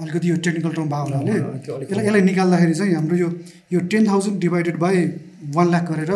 [0.00, 3.28] अलिकति यो टेक्निकल टर्म भएको हुनाले यसलाई यसलाई निकाल्दाखेरि चाहिँ हाम्रो यो
[3.72, 4.96] यो ten thousand divided by
[5.54, 6.10] one lakh गरेर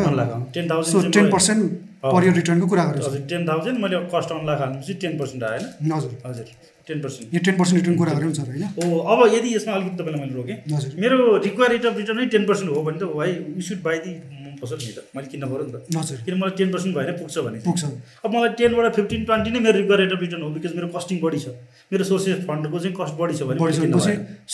[0.91, 1.63] so ten percent
[2.03, 5.43] per year रिटर्नको कुरा गरेको हजुर टेन थाउजन्ड मैले कस्ट वान लाख हाल्नुपर्छ टेन पर्सेन्ट
[5.45, 5.93] आयो होइन?
[5.93, 6.47] हजुर। हजुर
[6.89, 8.65] टेन पर्सेन्ट। यो टेन पर्सेन्ट रिटर्न कुरा गऱ्यो सर होइन?
[8.83, 12.27] ओ अब यदि यसमा अलिकति तपाईँलाई मैले रोकेँ हजुर। मेरो रिक्वायर रेट अफ रिटर्न नै
[12.35, 14.15] टेन पर्सेन्ट हो भने त भाइ यु सुड बाई दि
[14.63, 17.39] पसल नि त मैले किन्न पऱ्यो नि त। हजुर। किन मलाई टेन पर्सेन्ट भएर पुग्छ
[17.47, 17.83] भने। पुग्छ।
[18.27, 21.17] अब मलाई टेनबाट फिफ्टिन ट्वेन्टी नै मेरो रिक्वायर रेट अफ रिटर्न हो बिकज मेरो कस्टिङ
[21.23, 21.55] बढी छ।
[21.95, 23.59] मेरो सोर्सेस फन्डको चाहिँ कस्ट बढी छ भने।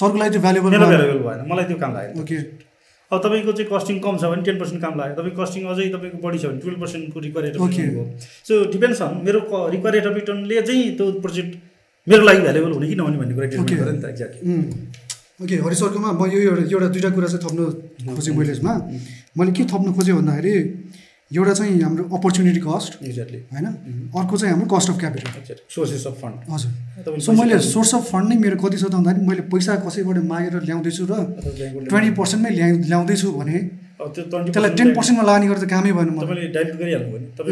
[0.01, 0.71] सरको लागि त्यो भ्यालुएबल
[1.29, 2.68] भएन मलाई त्यो काम लागेन। ओके।
[3.13, 6.19] अब तपाईँको चाहिँ कस्टिङ कम छ भने टेन पर्सेन्ट काम लाग्यो। तपाईँको कस्टिङ अझै तपाईँको
[6.27, 7.57] बढी छ भने टुवेल्भ पर्सेन्टको रिक्वायर रेट
[7.97, 8.05] हो
[8.49, 9.41] सो डिपेन्ड्स अन मेरो
[9.75, 11.53] रिक्वायर रेट अफ रिटर्नले चाहिँ त्यो प्रोजेक्ट
[12.07, 13.47] मेरो लागि भ्यालुएबल हुने कि नहुने भन्ने कुरा.
[13.47, 14.43] डिटर्मिन गरेँ नि त एक्ज्याक्टली.
[15.39, 17.61] ओके हरि सरकोमा म यो एउटा एउटा दुइटा कुरा चाहिँ थप्न
[18.15, 18.73] खोजेँ मैले यसमा।
[19.39, 20.55] मैले के थप्न खोजेँ भन्दाखेरि
[21.37, 23.67] एउटा चाहिँ हाम्रो अपर्च्युनिटी कस्ट एक्ज्याक्टली होइन?
[24.17, 25.27] अर्को चाहिँ हाम्रो cost of capital
[25.75, 29.27] sources of fund हजुर। सो मैले सोर्स अफ फन्ड नै मेरो कति छ त भन्दाखेरि
[29.29, 31.13] मैले पैसा कसैबाट मागेर ल्याउँदैछु र
[31.91, 33.57] ट्वेन्टी पर्सेन्टमै ल्या ल्याउँदैछु भने
[33.99, 36.09] अब त्यो 20% त्यसलाई टेन पर्सेन्टमा लगानी गरेर त कामै भएन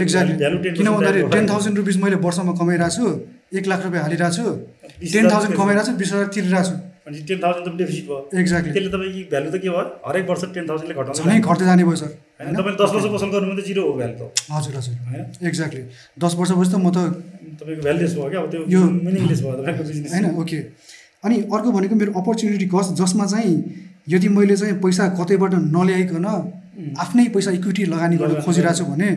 [0.02, 3.04] एक्ज्याक्टली किन भन्दाखेरि टेन थाउजन्ड रुपिस मैले वर्षमा कमाइरहेको छु
[3.58, 4.44] एक लाख रुपियाँ हालिरहेको छु
[5.12, 6.74] टेन थाउजन्ड कमाइरहेको छु बिस हजार तिरिरहेको छु
[7.06, 9.82] भने टेन थाउजन्ड त डेफिसिट भयो। एक्ज्याक्टली त्यसले तपाईँको भ्यालु त के भयो?
[10.06, 13.52] हरेक वर्ष टेन थाउजन्डले घटाउँछ घट्दै जाने भयो सर। होइन तपाईँले दस वर्ष पसल गर्नु
[13.56, 15.24] त जिरो हो भ्यालु त। हजुर हजुर। होइन?
[15.46, 15.82] एक्ज्याक्टली
[16.18, 16.98] दस वर्षपछि त म त
[17.56, 20.58] तपाईँको भ्यालुलेस भयो क्या अब त्यो यो- मिनिङलेस भयो तपाईँको बिजनेस होइन ओके
[21.24, 23.54] अनि अर्को भनेको मेरो अपर्च्युनिटी कस्ट जसमा चाहिँ
[24.08, 26.26] यदि मैले चाहिँ पैसा कतैबाट नल्याइकन
[26.98, 29.08] आफ्नै पैसा इक्विटी लगानी गर्न खोजिरहेको छु भने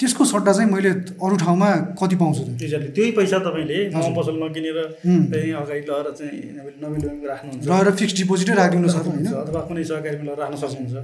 [0.00, 0.90] त्यसको सट्टा चाहिँ मैले
[1.24, 2.48] अरू ठाउँमा कति पाउँछु त?
[2.62, 3.78] एक्ज्याक्टली त्यही पैसा तपाईँले।
[4.16, 4.78] पसल नकिनेर
[5.56, 6.36] अगाडि लगेर चाहिँ
[6.84, 10.96] नबिल राख्नुहुन्छ। रहेर फिक्स डिपोजिटै राखिदिनु राख्नुहुन्छ, अथवा कुनै सहकारीमा लगेर राख्न सक्नुहुन्छ।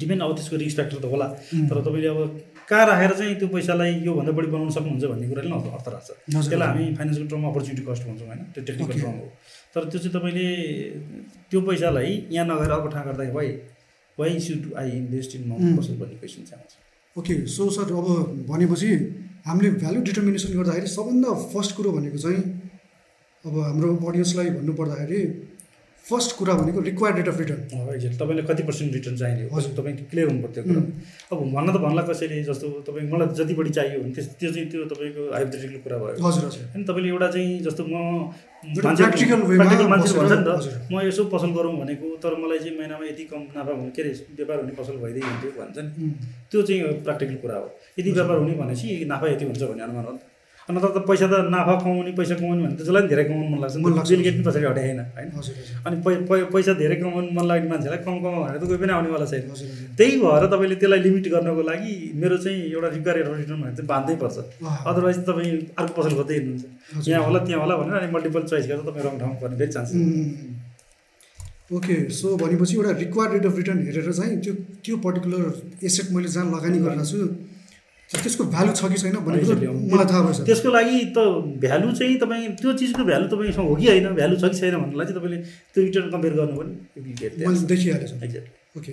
[0.00, 1.26] डिपेन्ड अब त्यसको रिस्क फ्याक्टर त होला.
[1.48, 2.20] तर तपाईँले अब
[2.68, 6.68] कहाँ राखेर चाहिँ त्यो पैसालाई योभन्दा बढी बनाउन सक्नुहुन्छ भन्ने कुराले नै अर्थ राख्छ। त्यसलाई
[6.68, 9.00] हामी फाइनेन्सको टर्ममा अपर्च्युनिटी कस्ट भन्छौँ होइन। त्यो टेक्निकल.
[9.00, 9.26] टर्म हो।
[9.72, 10.48] तर त्यो चाहिँ तपाईँले
[11.48, 13.48] त्यो पैसालाई यहाँ नगएर अर्को ठाउँ गर्दा why
[14.18, 15.42] why should I invest in
[15.76, 16.83] पसल भन्ने क्वेसन चाहिँ आउँछ।
[17.16, 18.06] ओके सो सर अब
[18.48, 18.88] भनेपछि
[19.46, 22.42] हामीले भ्यालु डिटर्मिनेसन गर्दाखेरि सबभन्दा फर्स्ट कुरो भनेको चाहिँ
[23.44, 25.20] अब हाम्रो अडियन्सलाई भन्नुपर्दाखेरि
[26.08, 27.60] फर्स्ट कुरा भनेको required rate of return
[27.94, 30.80] exact तपाईँले कति पर्सेन्ट रिटर्न चाहिने हो हजुर। तपाईँ क्लियर हुनु पर्थ्यो कुरा।
[31.32, 34.66] अब भन्न त भन्ला कसैले जस्तो तपाईँ मलाई जति बढी चाहियो भने त्यस त्यो चाहिँ
[34.70, 37.96] त्यो तपाईँको हाइपोथेटिकल कुरा भयो। हजुर हजुर। होइन तपाईँले एउटा चाहिँ जस्तो म
[38.64, 43.24] मान्छे बसेर- भन्छ नि त। म यसो पसल गरौँ भनेको तर मलाई चाहिँ महिनामा यति
[43.32, 46.08] कम नाफा हुने के अरे व्यापार हुने पसल भइदिए हुन्थ्यो भन्छ नि.
[46.52, 47.66] त्यो चाहिँ प्र्याक्टिकल कुरा हो।
[47.98, 50.12] यदि व्यापार हुने भनेपछि नाफा यति हुन्छ भन्ने अनुमान हो
[50.68, 53.60] नत्र त पैसा त नाफा कमाउने पैसा कमाउने भने त जसलाई पनि धेरै कमाउनु मन
[53.60, 55.28] लाग्छ। डेलिगेट पनि पछाडि हटाएन होइन
[55.86, 58.92] अनि पै पै- पैसा धेरै कमाउनु मन लाग्ने मान्छेलाई कम कमाउ भनेर त कोही पनि
[58.96, 59.42] आउनेवाला छैन
[59.98, 64.14] त्यही भएर तपाईँले त्यसलाई लिमिट गर्नको लागि मेरो चाहिँ एउटा रिक्वायर रिटर्न भनेर चाहिँ बाँध्दै
[64.24, 64.36] पर्छ।
[64.88, 68.82] अदरवाइज तपाईँ अर्को पसल खोज्दै हिँड्नुहुन्छ। यहाँ होला त्यहाँ होला भनेर अनि मल्टिपल चोइस गरेर
[68.88, 69.90] तपाईँ रङ ठाउँ पर्ने फेरि चान्स.
[71.76, 74.52] ओके सो भनेपछि एउटा रिक्वायर्ड रेट अफ रिटर्न हेरेर चाहिँ त्यो
[74.84, 75.42] त्यो पर्टिकुलर
[75.88, 77.20] एसेट मैले जहाँ लगानी गरिरहेको छु
[78.22, 79.16] त्यसको भ्यालु छ कि छैन.
[79.24, 81.18] कुरो मलाई थाहा भएछ। त्यसको लागि त
[81.64, 84.06] भ्यालु चाहिँ तपाईँ त्यो चिजको भ्यालु तपाईँसँग हो कि होइन?
[84.20, 85.38] भ्यालु छ कि छैन भन्नुलाई चाहिँ तपाईँले
[85.74, 86.72] त्यो रिटर्न कम्पेयर गर्नु पनि
[87.46, 88.92] मैले देखिहालेँ। Sir exact okay.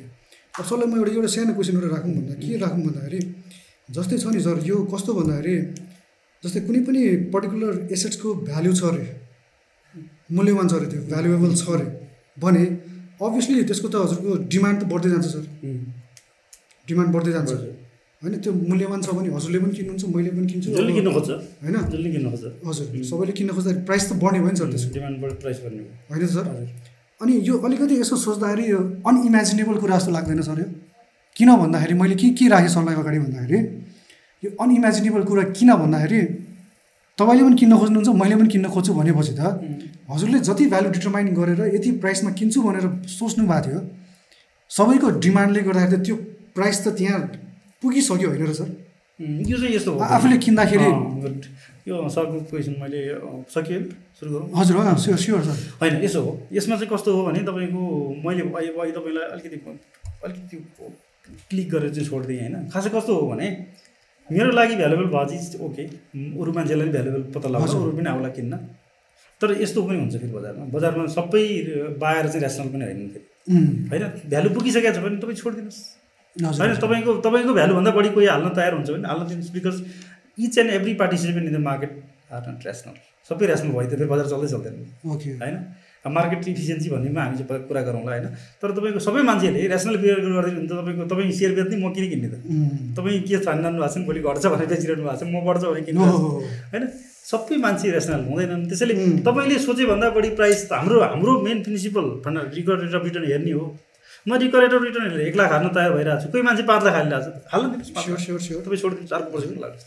[0.60, 3.20] अब सरलाई म एउटा एउटा सानो क्वेसन एउटा राखौँ भन्दा के राखौँ भन्दाखेरि
[3.90, 5.56] जस्तै छ नि सर यो कस्तो भन्दाखेरि
[6.44, 7.02] जस्तै कुनै पनि
[7.34, 9.06] पर्टिकुलर एसेट्सको भ्याल्यु छ अरे
[10.36, 11.88] मूल्यवान छ अरे त्यो भ्यालुएबल छ अरे
[12.44, 12.64] भने
[13.22, 15.44] अभियसली त्यसको त हजुरको डिमान्ड त बढ्दै जान्छ सर।
[16.88, 17.52] डिमान्ड बढ्दै जान्छ।
[18.22, 21.30] होइन त्यो मूल्यवान छ भने हजुरले पनि किन्नुहुन्छ मैले पनि किन्छु। जसले किन्न खोज्छ।
[21.64, 21.76] होइन?
[21.90, 25.18] जसले किन्न खोज्छ। हजुर सबैले किन्न खोज्दाखेरि प्राइस त बढ्ने भयो नि सर त्यसको। डिमान्ड
[25.22, 26.46] बढी प्राइस गर्ने हो होइन सर?
[27.22, 28.80] अनि यो अलिकति यसो सोच्दाखेरि यो
[29.10, 30.70] अनइमेजिनेबल कुरा जस्तो लाग्दैन सर यो।
[31.36, 33.60] किन भन्दाखेरि मैले के के राखेँ सरलाई अगाडि भन्दाखेरि
[34.44, 36.22] यो अनइमेजिनेबल कुरा किन भन्दाखेरि
[37.18, 39.42] तपाईँले पनि किन्न खोज्नुहुन्छ मैले पनि किन्न खोज्छु भनेपछि त
[40.12, 43.80] हजुरले जति भ्यालु डिटर्माइन गरेर यति प्राइसमा किन्छु भनेर सोच्नु भएको थियो
[44.72, 46.16] सबैको डिमान्डले गर्दाखेरि त त्यो
[46.58, 47.20] प्राइस त त्यहाँ
[47.82, 48.70] पुगिसक्यो होइन र सर
[49.20, 50.90] यो चाहिँ यस्तो हो। आफूले किन्दाखेरि.
[51.88, 53.80] यो सरको क्वेसन मैले अँ, सकियो
[54.18, 57.82] सुरु गरौँ। हजुर स्योर स्योर सर होइन यसो हो। यसमा चाहिँ कस्तो हो भने तपाईँको
[58.26, 59.58] मैले अहिले तपाईँलाई अलिकति
[60.26, 60.58] अलिकति
[61.50, 63.48] क्लिक गरेर चाहिँ छोडिदिएँ होइन। खासै कस्तो हो भने
[64.30, 65.84] मेरो लागि भ्यालुएबल भयो चिज ओके
[66.42, 68.54] अरू मान्छेलाई पनि भ्यालुएबल पत्ता लाग्छ हजुर। अरू पनि आउला किन्न।
[69.42, 71.46] तर यस्तो पनि हुन्छ फेरि बजारमा। बजारमा सबै
[72.02, 73.26] बाएर चाहिँ रेसनल पनि होइन फेरि।
[73.90, 75.80] होइन भ्यालु पुगिसकेको छ भने तपाईँ छोडिदिनुहोस्।
[76.40, 79.78] होइन तपाईँको तपाईँको भ्यालुभन्दा बढी कोही हाल्न तयार हुन्छ भने हाल्न दिनुहोस् because
[80.38, 81.92] each and every participant in the market
[82.32, 82.96] are not rational
[83.30, 84.76] सबै रेसनल भयो त फेरि बजार चल्दै चल्दैन।
[85.12, 85.58] ओके होइन?
[86.02, 88.28] मार्केट इफिसियन्सी भन्नेमा हामी चाहिँ कुरा गरौँला होइन?
[88.62, 92.30] तर तपाईँको सबै मान्छेले रेसनल बिहेयर गरिदिनु त तपाईँको तपाईँ सेयर बेच्ने म किन किन्ने
[92.32, 92.36] त?
[92.98, 95.82] तपाईँ के ठानिरहनु भएको छ नि भोलि घट्छ भनेर बेचिरहनु भएको छ म बढ्छ भने
[95.86, 96.02] किन्नु।
[96.74, 96.84] होइन?
[97.32, 98.94] सबै मान्छे रेसनल हुँदैनन्। त्यसैले.
[99.28, 103.52] तपाईँले सोचे भन्दा बढी प्राइस त हाम्रो हाम्रो मेन प्रिन्सिपल भन्न रिकर्ड अफ रिटर्न हेर्ने
[103.60, 103.66] हो।
[104.28, 106.84] म रिकर्ड रेट अफ रिटर्न हेरेर एक लाख हाल्न तयार भइरहेको छु। कोही मान्छे पाँच
[106.84, 109.86] लाख हालिरहेको छ। हाल्न दिनुहोस् स्योर। स्योर स्योर तपाईँ छोडिदिनुहोस् अर्को पनि लाग्छ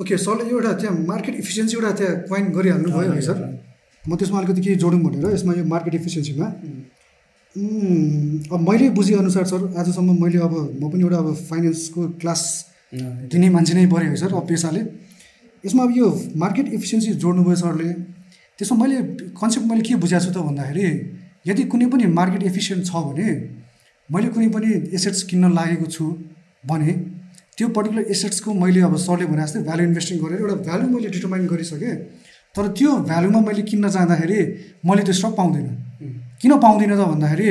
[0.00, 3.38] ओके सरले एउटा त्यहाँ मार्केट इफिसियन्सी एउटा त्यहाँ क्वाइन गरिहाल्नु भयो है सर
[4.04, 6.46] म त्यसमा अलिकति केही जोडौँ भनेर यसमा यो मार्केट इफिसियन्सीमा
[8.54, 12.42] अब मैले बुझेअनुसार सर आजसम्म मैले अब म पनि एउटा अब फाइनेन्सको क्लास
[13.28, 14.80] दिने मान्छे नै परेँ है सर अब पेसाले।
[15.64, 16.06] यसमा अब यो
[16.38, 17.88] मार्केट इफिसियन्सी जोड्नुभयो सरले।
[18.58, 18.96] त्यसमा मैले
[19.36, 20.86] कन्सेप्ट मैले के बुझाएको छु त भन्दाखेरि
[21.46, 23.28] यदि कुनै पनि मार्केट एफिसियन्ट छ भने
[24.08, 26.04] मैले कुनै पनि एसेट्स किन्न लागेको छु
[26.70, 26.92] भने
[27.56, 31.46] त्यो पर्टिकुलर एसेट्सको मैले अब सरले भने जस्तै भ्यालु इन्भेस्टिङ गरेर एउटा भ्यालु मैले डिटर्माइन
[31.52, 31.94] गरिसकेँ
[32.54, 34.38] तर त्यो भ्यालुमा मैले किन्न जाँदाखेरि
[34.86, 35.74] मैले त्यो स्टक पाउँदिनँ।
[36.42, 37.50] किन पाउँदिनँ त भन्दाखेरि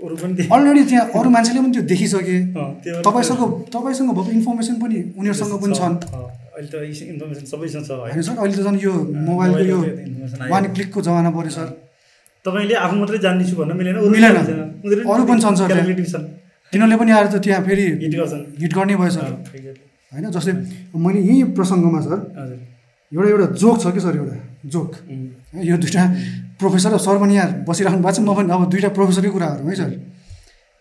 [0.00, 2.36] अरू पनि त्यही। अलरेडी त्यहाँ अरू मान्छेले पनि त्यो देखिसके।
[3.04, 3.42] तपाईँसँग
[3.74, 5.94] तपाईँसँग भएको इन्फर्मेसन पनि उनीहरूसँग पनि छन्।
[6.56, 6.74] अहिले त
[7.12, 8.92] इन्फर्मेसन सबैसँग छ होइन सर अहिले त झन् यो
[9.28, 9.78] मोबाइलको यो।
[10.52, 11.68] वान क्लिकको जमाना पऱ्यो सर।
[12.44, 14.36] तपाईँले आफू मात्रै जान्ने छु भन्न मिलेन मिलेन।
[15.08, 15.68] अरू पनि छन् सर
[16.72, 18.94] तिनीहरूले पनि आएर त त्यहाँ फेरि हिट गर्छन्। हिट गर्ने.
[20.12, 20.52] होइन जस्तै
[21.04, 22.18] मैले यही प्रसङ्गमा सर
[23.12, 24.36] एउटा एउटा जोक छ कि सर एउटा
[24.74, 24.90] जोक?
[25.68, 26.02] यो दुइटा
[26.60, 29.74] प्रोफेसर र सर पनि यहाँ बसिराख्नु भएको छ। म पनि अब दुइटा प्रोफेसरकै कुराहरू है
[29.74, 29.90] सर।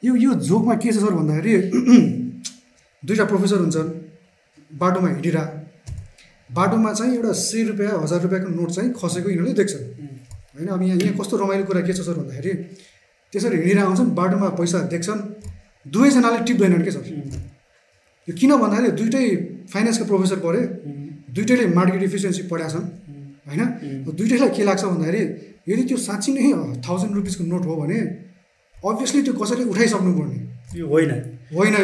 [0.03, 1.53] यो यो जोकमा के छ सर भन्दाखेरि
[3.07, 3.89] दुइटा प्रोफेसर हुन्छन्।
[4.81, 5.45] बाटोमा हिँडिरह।
[6.57, 9.83] बाटोमा चाहिँ एउटा सय रुपियाँ हजार रुपियाँको नोट चाहिँ खसेको यिनीहरूले देख्छन्।
[10.55, 12.53] होइन अब यहाँ यहाँ कस्तो रमाइलो कुरा के छ सर भन्दाखेरि
[13.33, 15.19] त्यसरी हिँडिरहेको हुन्छन् बाटोमा पैसा देख्छन्।
[15.85, 17.03] दुवैजनाले टिप्दैनन् के सर?
[18.27, 19.23] यो किन भन्दाखेरि दुइटै
[19.73, 20.61] फाइनेन्सको प्रोफेसर पढे
[21.35, 22.85] दुइटैले मार्केट इफिसियन्सी पढाएको छन्
[23.47, 23.61] होइन?
[24.19, 25.21] दुइटैलाई के लाग्छ भन्दाखेरि
[25.69, 26.53] यदि त्यो साँच्ची नै
[26.85, 27.97] थाउजन्ड रुपिसको नोट हो भने
[28.75, 30.37] अभियसली त्यो कसैले उठाइसक्नु पर्ने
[30.79, 31.11] यो होइन।
[31.55, 31.75] होइन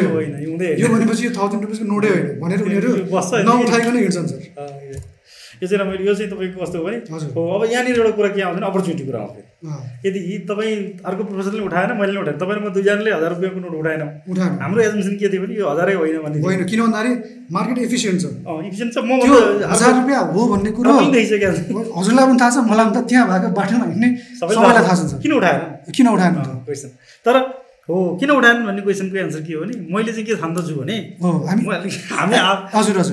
[0.78, 2.90] यो। भनेपछि यो थाउजन्ड रुपिसको नोटै होइन भनेर उनीहरू।
[3.50, 4.40] नउठाइकन हिँड्छन् सर।
[5.60, 6.96] यो- चाहिँ रमाइलो यो चाहिँ तपाईँको कस्तो हो भने।
[7.36, 9.20] हो अब यहाँनिर एउटा कुरा के आउँछ भने अपर्च्युनिटी कुरा।
[9.60, 13.58] अँ, यदि तपाईँ अर्को प्रोफेसरले उठाएन मैले नै उठाएँ तपाईँ र म दुईजनाले हजार रुपियाँको
[13.60, 17.12] नोट उठाएनौँ। उठाएन। हाम्रो एजुमेसन के थियो भने यो हजारै होइन भन्ने। होइन किन भन्दाखेरि
[17.52, 18.24] मार्केट एफिसियन्ट छ।
[18.68, 19.10] efficient छ म
[19.68, 23.48] हजार रुपियाँ हो भन्ने कुरो देखिसकेको। हजुरलाई पनि थाहा छ मलाई पनि त त्यहाँ भएको
[23.60, 24.08] बाटोमा हिँड्ने
[24.40, 25.60] सबैलाई थाहा छ। किन उठाएन?
[25.92, 26.88] किन उठाएन क्वेसन
[27.26, 27.36] तर
[27.88, 31.62] हो किन उठाएन भन्ने क्वेसनको एन्सर के हो भने मैले चाहिँ के ठान्दछु भने हामी
[32.16, 32.36] हामी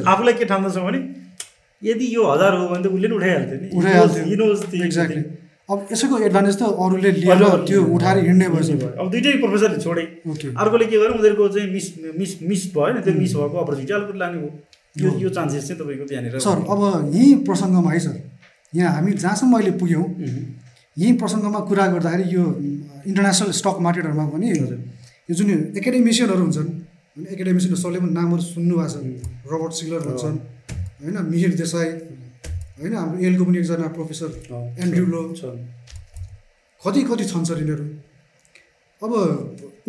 [0.08, 1.00] आफूलाई के ठान्दछौँ भने
[1.84, 5.24] यदि यो हजार हो भने त उसले नि उठाइहाल्थ्यो नि। उठाइहाल्थ्यो। एक्ज्याक्टली
[5.70, 10.04] अब यसैको एडभान्टेज त अरूले लिएर त्यो उठाएर हिँड्ने भयो। अब दुइटै प्रोफेसरले छोडे।
[10.58, 11.88] अर्कोले के गर्यो उनीहरूको चाहिँ मिस
[12.20, 14.50] मिस मिस भयो नि। त्यो मिस भएको अपर्च्युनिटी अर्को लाने हो।
[14.98, 16.82] यो यो चान्सेस चाहिँ तपाईँको त्यहाँनिर सर अब
[17.14, 18.16] यही प्रसङ्गमा है सर
[18.74, 20.44] यहाँ हामी जहाँसम्म अहिले पुग्यौँ Mhm.
[20.98, 22.44] यही प्रसङ्गमा कुरा गर्दाखेरि यो
[23.10, 24.48] इन्टरनेसनल स्टक मार्केटहरूमा पनि।
[25.30, 26.70] यो जुन एकाडेमिसियनहरू हुन्छन्
[27.34, 30.38] एकाडेमिसियन सरले पनि नामहरू सुन्नु भएको छ रबर्ट सिलर भन्छन्
[31.00, 31.90] होइन मिहिर देसाई
[32.80, 34.30] होइन हाम्रो एलको पनि एकजना प्रोफेसर
[34.84, 35.22] एन्ड्रु लो।
[36.82, 37.86] कति कति छन् सर यिनीहरू?
[39.02, 39.12] अब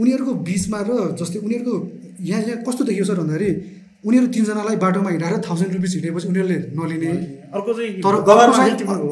[0.01, 0.91] उनीहरूको बिचमा र
[1.21, 1.75] जस्तै उनीहरूको
[2.21, 3.51] यहाँ यहाँ कस्तो देखियो सर भन्दाखेरि
[4.07, 7.13] उनीहरू तिनजनालाई बाटोमा हिँडाएर थाउजन्ड रुपिस हिँडेपछि उनीहरूले नलिने।
[7.57, 7.91] अर्को चाहिँ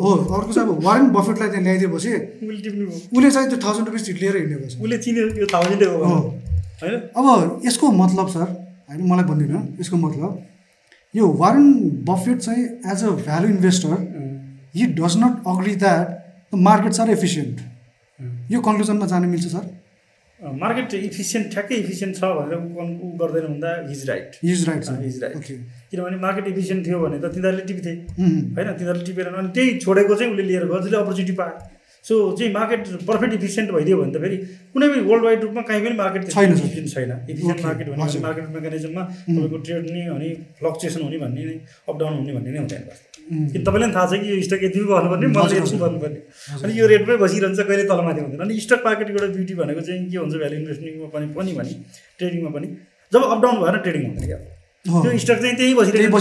[0.02, 2.12] हो अर्को चाहिँ अब वारेन बफेटलाई त्यहाँ ल्याइदिएपछि
[3.16, 6.16] उसले चाहिँ त्यो थाउजन्ड रुपिस लिएर हिँडेको छ उसले चिन्यो यो थाउजन्डै हो हो।
[6.82, 6.94] होइन?
[7.18, 7.26] अब
[7.66, 8.46] यसको मतलब सर
[8.88, 10.30] होइन मलाई भनिदिनु यसको मतलब
[11.16, 11.72] यो वारेन
[12.08, 13.96] बफेट चाहिँ as a value investor
[14.76, 16.06] he does not agree that
[16.52, 17.60] the markets are efficient
[18.52, 19.64] यो कन्क्लुजनमा जानु मिल्छ सर?
[20.40, 25.36] मार्केट इफिसियन्ट ठ्याक्कै इफिसियन्ट छ भनेर ऊ गर्दैन भन्दा his right is right is right
[25.36, 25.54] okay
[25.90, 27.92] किनभने मार्केट इफिसियन्ट थियो भने त तिनीहरूले टिप्थे।
[28.56, 31.54] होइन तिनीहरूले टिपेर अनि त्यही छोडेको चाहिँ उसले लिएर गयो जसले अपर्च्युनिटी पायो।
[32.06, 34.36] सो चाहिँ मार्केट पर्फेक्ट इफिसियन्ट भइदियो भने त फेरि
[34.74, 38.46] कुनै पनि वर्ल्ड वाइड रूपमा कहीँ पनि मार्केट छैन। इफिसियन्ट छैन इफिसियन्ट मार्केट भनेपछि। मार्केट
[38.56, 41.56] मेकानिजममा तपाईँको ट्रेड नि अनि फ्लक्चुएसन हुने भन्ने नै
[41.88, 42.82] अप डाउन हुने भन्ने नै हुँदैन
[43.26, 46.20] किन तपाईँलाई पनि थाहा छ कि यो स्टक यति गर्नुपर्ने मैले हजुर, यति। गर्नुपर्ने।
[46.62, 50.18] अनि यो रेटमै बसिरहन्छ कहिले तलमाथि हुँदैन अनि स्टक मार्केटको एउटा ब्युटी भनेको चाहिँ के
[50.22, 51.72] हुन्छ भ्यालु इन्भेस्टिङमा पनि पनि भने
[52.18, 52.66] ट्रेडिङमा पनि
[53.12, 54.38] जब अप डाउन भएर ट्रेडिङ हुँदैन क्या।
[54.86, 56.18] त्यो स्टक चाहिँ त्यही बसिरहेको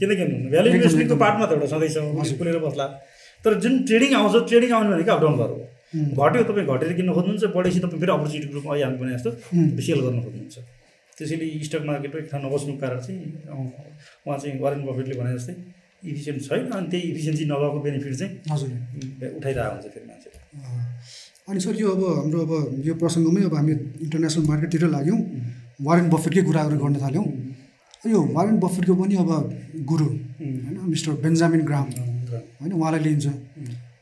[0.00, 0.36] किन किन्नु?
[0.50, 2.86] भ्यालु एकदम। पार्टमा त एउटा सधैँ। खुलेर बस्ला
[3.44, 5.56] तर जुन ट्रेडिङ आउँछ ट्रेडिङ आउने भनेको अप डाउन भयो
[5.88, 9.30] उम्, घट्यो तपाईँ घटेर किन्न खोज्नुहुन्छ बढेपछि तपाईँ फेरि अपर्च्युनिटी ग्रुपमा अहिले हामी भने जस्तो
[9.86, 10.56] सेल गर्न खोज्नुहुन्छ।
[11.16, 13.20] त्यसैले स्टक मार्केटमा एक ठाउँ नबस्नुको कारण चाहिँ
[14.26, 15.54] उहाँ चाहिँ वारेन बफेटले भने जस्तै
[16.02, 18.68] इफिसियन्ट छैन अनि त्यही इफिसियन्सी नभएको बेनिफिट चाहिँ हजुर।
[19.38, 20.38] उठाइरहेको हुन्छ फेरि मान्छेले।
[21.48, 22.52] अनि सर यो अब हाम्रो अब
[22.86, 23.72] यो प्रसङ्गमै अब हामी
[24.04, 25.18] इन्टरनेसनल मार्केटतिर लाग्यौँ।
[25.86, 27.26] वारेन बफेटकै कुराहरू गर्न थाल्यौँ।
[28.12, 29.30] यो वारेन बफेटको पनि अब
[29.90, 31.86] गुरु होइन मिस्टर बेन्जामिन ग्राम
[32.32, 33.26] होइन उहाँलाई लिइन्छ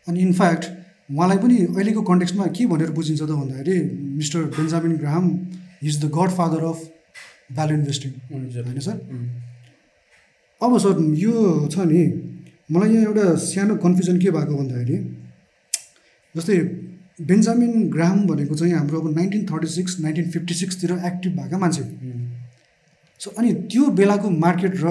[0.08, 0.64] अनि इनफ्याक्ट
[1.12, 3.76] उहाँलाई पनि अहिलेको कन्टेक्स्टमा के भनेर बुझिन्छ त भन्दाखेरि
[4.18, 5.24] mister Benjamin Graham
[5.82, 6.78] is the godfather of
[7.52, 8.96] value investing होइन सर?
[10.60, 11.34] अब सर यो
[11.68, 12.02] छ नि
[12.72, 14.96] मलाई यहाँ एउटा सानो कन्फ्युजन के भएको भन्दाखेरि
[16.34, 16.56] जस्तै
[17.28, 21.82] बेन्जामिन ग्राम भनेको चाहिँ हाम्रो अब nineteen thirty six nineteen fifty सिक्सतिर active भएका मान्छे।
[23.20, 24.86] सो अनि त्यो बेलाको मार्केट र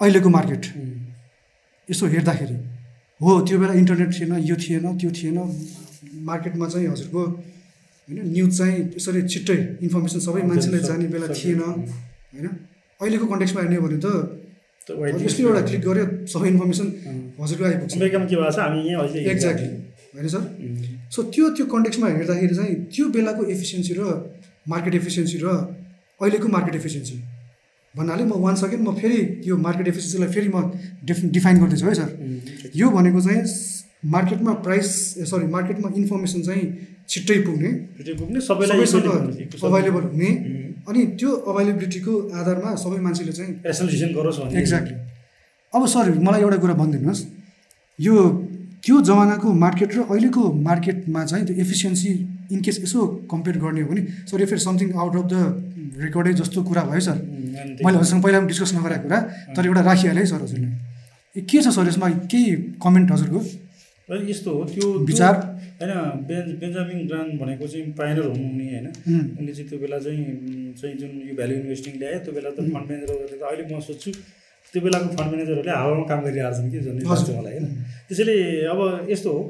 [0.00, 0.62] अहिलेको मार्केट
[1.90, 2.56] यसो हेर्दाखेरि
[3.20, 5.38] हो त्यो बेला इन्टरनेट थिएन यो थिएन त्यो थिएन
[6.30, 7.22] मार्केटमा चाहिँ हजुरको
[8.08, 12.46] होइन न्युज चाहिँ यसरी छिट्टै इन्फर्मेसन सबै मान्छेलाई जाने बेला थिएन होइन।
[13.00, 14.06] अहिलेको कन्टेक्समा हेर्ने हो भने त
[15.24, 16.86] यसले एउटा क्लिक गऱ्यो सबै इन्फर्मेसन
[17.40, 17.92] हजुरको आइपुग्छ।
[19.32, 19.68] एक्ज्याक्टली
[20.14, 20.42] होइन सर?
[21.14, 24.02] सो त्यो त्यो कन्टेक्समा हेर्दाखेरि चाहिँ त्यो बेलाको एफिसियन्सी र
[24.72, 25.46] मार्केट एफिसियन्सी र
[26.20, 27.16] अहिलेको मार्केट एफिसियन्सी
[27.96, 30.58] भन्नाले म वान सेकेन्ड म फेरि त्यो मार्केट एफिसियन्सीलाई फेरि म
[31.04, 32.10] डिफ डिफाइन गर्दैछु है सर।
[32.76, 33.42] यो भनेको चाहिँ
[34.14, 34.88] मार्केटमा प्राइस
[35.30, 36.64] सरी मार्केटमा इन्फर्मेसन चाहिँ
[37.08, 37.70] छिट्टै पुग्ने।
[38.18, 40.30] पुग्ने सबैलाई सबैसँग अभाइलेबल हुने
[40.88, 44.96] अनि त्यो अभाइलेबिलिटीको आधारमा सबै मान्छेले चाहिँ एसोसिएसन गरोस् एक्ज्याक्टली
[45.72, 47.22] अब सर मलाई एउटा कुरा भनिदिनुहोस्।
[47.98, 48.14] यो
[48.84, 52.10] त्यो जमानाको मार्केट र अहिलेको मार्केटमा चाहिँ त्यो एफिसियन्सी
[52.54, 53.00] इनकेस यसो
[53.32, 55.34] कम्पेयर गर्ने हो भने सर फेरि समथिङ आउट अफ द
[56.04, 57.16] रेकर्डै जस्तो कुरा भयो सर।
[57.84, 59.18] मैले हजुरसँग पहिला पनि डिस्कस नगरेको कुरा
[59.56, 60.68] तर एउटा राखिहालेँ है सर हजुरले।
[61.50, 62.08] के छ सर यसमा?
[62.30, 62.50] केही
[62.84, 63.40] कमेन्ट हजुरको?
[64.28, 65.34] यस्तो हो त्यो विचार?
[65.80, 65.92] होइन
[66.28, 70.22] बेन्ज बेन्जामिन ग्रान भनेको चाहिँ पाइनर हुनुहुने होइन। उम्, उनले चाहिँ त्यो बेला चाहिँ
[70.80, 74.10] चाहिँ जुन यो भ्यालु इन्भेस्टिङ ल्यायो त्यो बेला त फन्ड म्यानेजरहरूले त अहिले म सोध्छु
[74.74, 77.66] त्यो बेलाको फन्ड म्यानेजरहरूले हावामा काम गरिरहेको छन् कि लाग्छ हजुर। मलाई होइन?
[78.08, 78.36] त्यसैले
[78.74, 79.40] अब यस्तो हो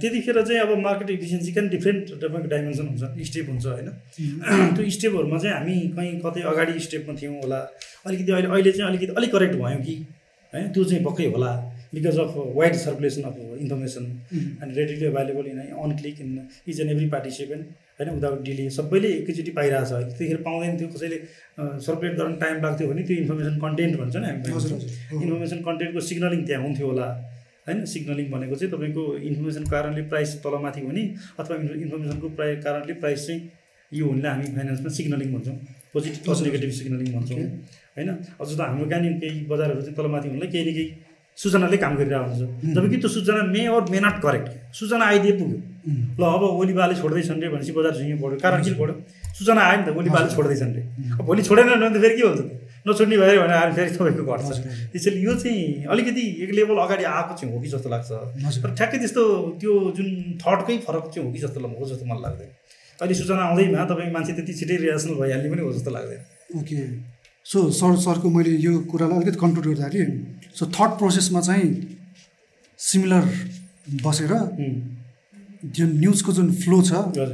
[0.00, 3.88] त्यतिखेर चाहिँ अब मार्केट इफिसियन्सीका नि डिफ्रेन्ट तपाईँको डाइमेन्सन हुन्छ स्टेप हुन्छ होइन?
[4.74, 7.60] त्यो स्टेपहरूमा चाहिँ हामी कहीँ कतै अगाडि स्टेपमा थियौँ होला
[8.06, 9.94] अलिकति अहिले अहिले चाहिँ अलिकति अलिक करेक्ट भयौँ कि
[10.52, 10.66] होइन?
[10.72, 11.52] त्यो चाहिँ पक्कै होला।
[11.96, 14.04] Because of wide circulation of information
[14.62, 19.08] and readily available in on click in each and every participant होइन विदाउट डिले सबैले
[19.18, 21.18] एकैचोटि पाइरहेको छ अहिले। त्यतिखेर पाउँदैन थियो कसैले
[21.84, 26.62] सर्कुलेट गर्न टाइम लाग्थ्यो भने त्यो इन्फर्मेसन कन्टेन्ट भन्छ। नि हामी। इन्फर्मेसन कन्टेन्टको सिग्नलिङ त्यहाँ
[26.64, 27.06] हुन्थ्यो होला।
[27.68, 27.84] होइन?
[27.92, 31.04] सिग्नलिङ भनेको चाहिँ तपाईँको इन्फर्मेसनको कारणले प्राइस तलमाथि हुने
[31.40, 33.40] अथवा इन्फर्मेसनको प्राइ कारणले प्राइस चाहिँ
[33.92, 35.56] यो हुनेलाई हामी फाइनेन्समा सिग्नलिङ भन्छौँ।
[35.94, 37.38] पोजिटिभ। नेगेटिभ सिग्नलिङ भन्छौँ.
[37.96, 38.08] होइन?
[38.40, 40.88] अझ त हाम्रो कहाँनिर केही बजारहरू चाहिँ तलमाथि हुनलाई केही न केही
[41.36, 45.58] सूचनाले काम गरिरहेको हुन्छ। जबकि त्यो सूचना may or may not correct सूचना आइदिए पुग्यो।
[46.16, 48.94] ल अब ओली बाले छोड्दैछन् रे भनेपछि बजार झुङ्गे बढ्यो कारण किन बढ्यो
[49.38, 50.82] सूचना आयो नि त ओली बाले छोड्दैछन् रे।
[51.20, 52.48] अब भोलि छोडेन भने त फेरि के हुन्छ त?
[52.86, 54.48] नछोड्ने भयो भने आएर फेरि तपाईँको घट्छ।
[54.92, 58.10] त्यसैले यो चाहिँ अलिकति एक लेभल अगाडि आएको चाहिँ हो कि जस्तो लाग्छ।
[58.62, 59.22] तर ठ्याक्कै त्यस्तो
[59.60, 60.08] त्यो जुन
[60.40, 62.50] थटकै फरक चाहिँ हो कि जस्तो हो जस्तो मलाई लाग्दैन।
[62.96, 66.20] अहिले सूचना आउँदैमा तपाईँ मान्छे त्यति छिटै रिएक्सनल भइहाल्ने पनि हो जस्तो लाग्दैन।
[66.58, 66.76] ओके।
[67.46, 70.14] सो सर सरको मैले यो कुरालाई अलिकति कन्क्लुड गर्दाखेरि
[70.58, 71.68] सो थट प्रोसेसमा चाहिँ
[72.78, 73.24] सिमिलर
[74.04, 74.32] बसेर
[75.76, 77.30] जुन न्युजको जुन फ्लो छ हजुर।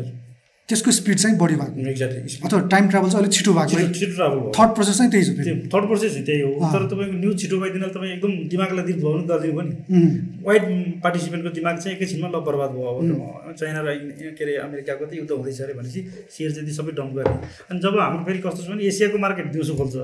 [0.68, 4.38] त्यसको स्पिड चाहिँ बढी भएको। एक्ज्याक्टली अथवा टाइम ट्राभल चाहिँ अलिक छिटो भएको छिटो ट्राभल
[4.58, 5.28] थर्ड प्रोसेस चाहिँ त्यही छ
[5.74, 9.26] थर्ड प्रोसेस चाहिँ त्यही हो। तर तपाईँको न्युज छिटो भइदिनाले तपाईँ एकदम दिमागलाई दिल भ्रमण
[9.26, 9.72] गरिदिनु भयो नि
[10.46, 10.64] वाइट
[11.04, 13.88] पार्टिसिपेन्टको दिमाग चाहिँ एकैछिनमा ल बर्बाद भयो अब। चाइना र
[14.38, 17.36] के अरे अमेरिकाको त युद्ध हुँदैछ अरे भनेपछि सेयर चाहिँ सबै डम्प गर्ने।
[17.68, 19.96] अनि जब हाम्रो फेरि कस्तो छ भने एसियाको मार्केट दिउँसो खोल्छ।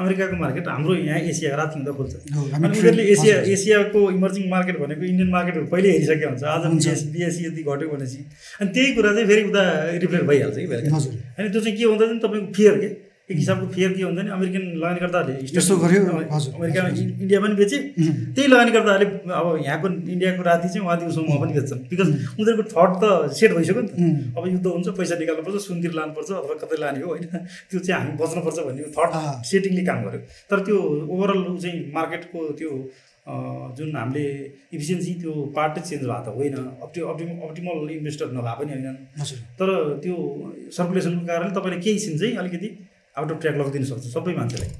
[0.00, 5.02] अमेरिकाको मार्केट हाम्रो यहाँ एसिया राति हुँदा खोल्छ अनि उनीहरूले एसिया। एसियाको इमर्जिङ मार्केट भनेको
[5.10, 8.18] इन्डियन मार्केटहरू पहिल्यै हेरिसकेको हुन्छ। आज। बिएस बिएससी यति घट्यो भनेपछि।
[8.60, 9.62] अनि त्यही कुरा चाहिँ फेरि उता
[10.00, 12.88] रिफ्लेक्ट भइहाल्छ कि अनि त्यो चाहिँ के हुँदा चाहिँ तपाईँको फियर के?
[13.30, 16.00] एक हिसाबको फियर के हुन्छ नि अमेरिकन लगानीकर्ताहरूले यस्तो गर्यो।
[17.02, 17.78] इ- इन्डिया पनि बेचे
[18.34, 19.06] त्यही लगानीकर्ताहरूले
[19.40, 22.08] अब यहाँको इन्डियाको राति चाहिँ उहाँ दिउँसोमा पनि बेच्छन् बिकज
[22.40, 23.04] उनीहरूको थट त
[23.38, 23.94] सेट भइसक्यो नि त।
[24.38, 27.28] अब युद्ध हुन्छ पैसा निकाल्नुपर्छ सुनतिर लानुपर्छ अथवा कतै लाने हो होइन?
[27.70, 29.10] त्यो चाहिँ हामी बच्नुपर्छ भन्ने थट।
[29.50, 30.76] सेटिङले काम गर्यो। तर त्यो
[31.14, 32.70] ओभरअल चाहिँ मार्केटको त्यो
[33.78, 34.24] जुन हामीले
[34.74, 38.98] इफिसियन्सी त्यो पार्ट चाहिँ चेन्ज भएको त होइन। अप्टि अप्टिम अप्टिमल इन्भेस्टर नभए पनि होइनन्
[39.60, 39.68] तर
[40.02, 40.14] त्यो
[40.76, 42.68] सर्कुलेसनको कारणले तपाईँले केही छिन चाहिँ अलिकति
[43.16, 44.70] आउट अफ ट्र्याक लगिदिनु सक्छ सबै मान्छेलाई।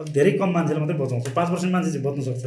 [0.00, 2.44] अब धेरै कम मान्छेलाई मात्रै बचाउँछ। पाँच पर्सेन्ट मान्छे चाहिँ बच्नु सक्छ।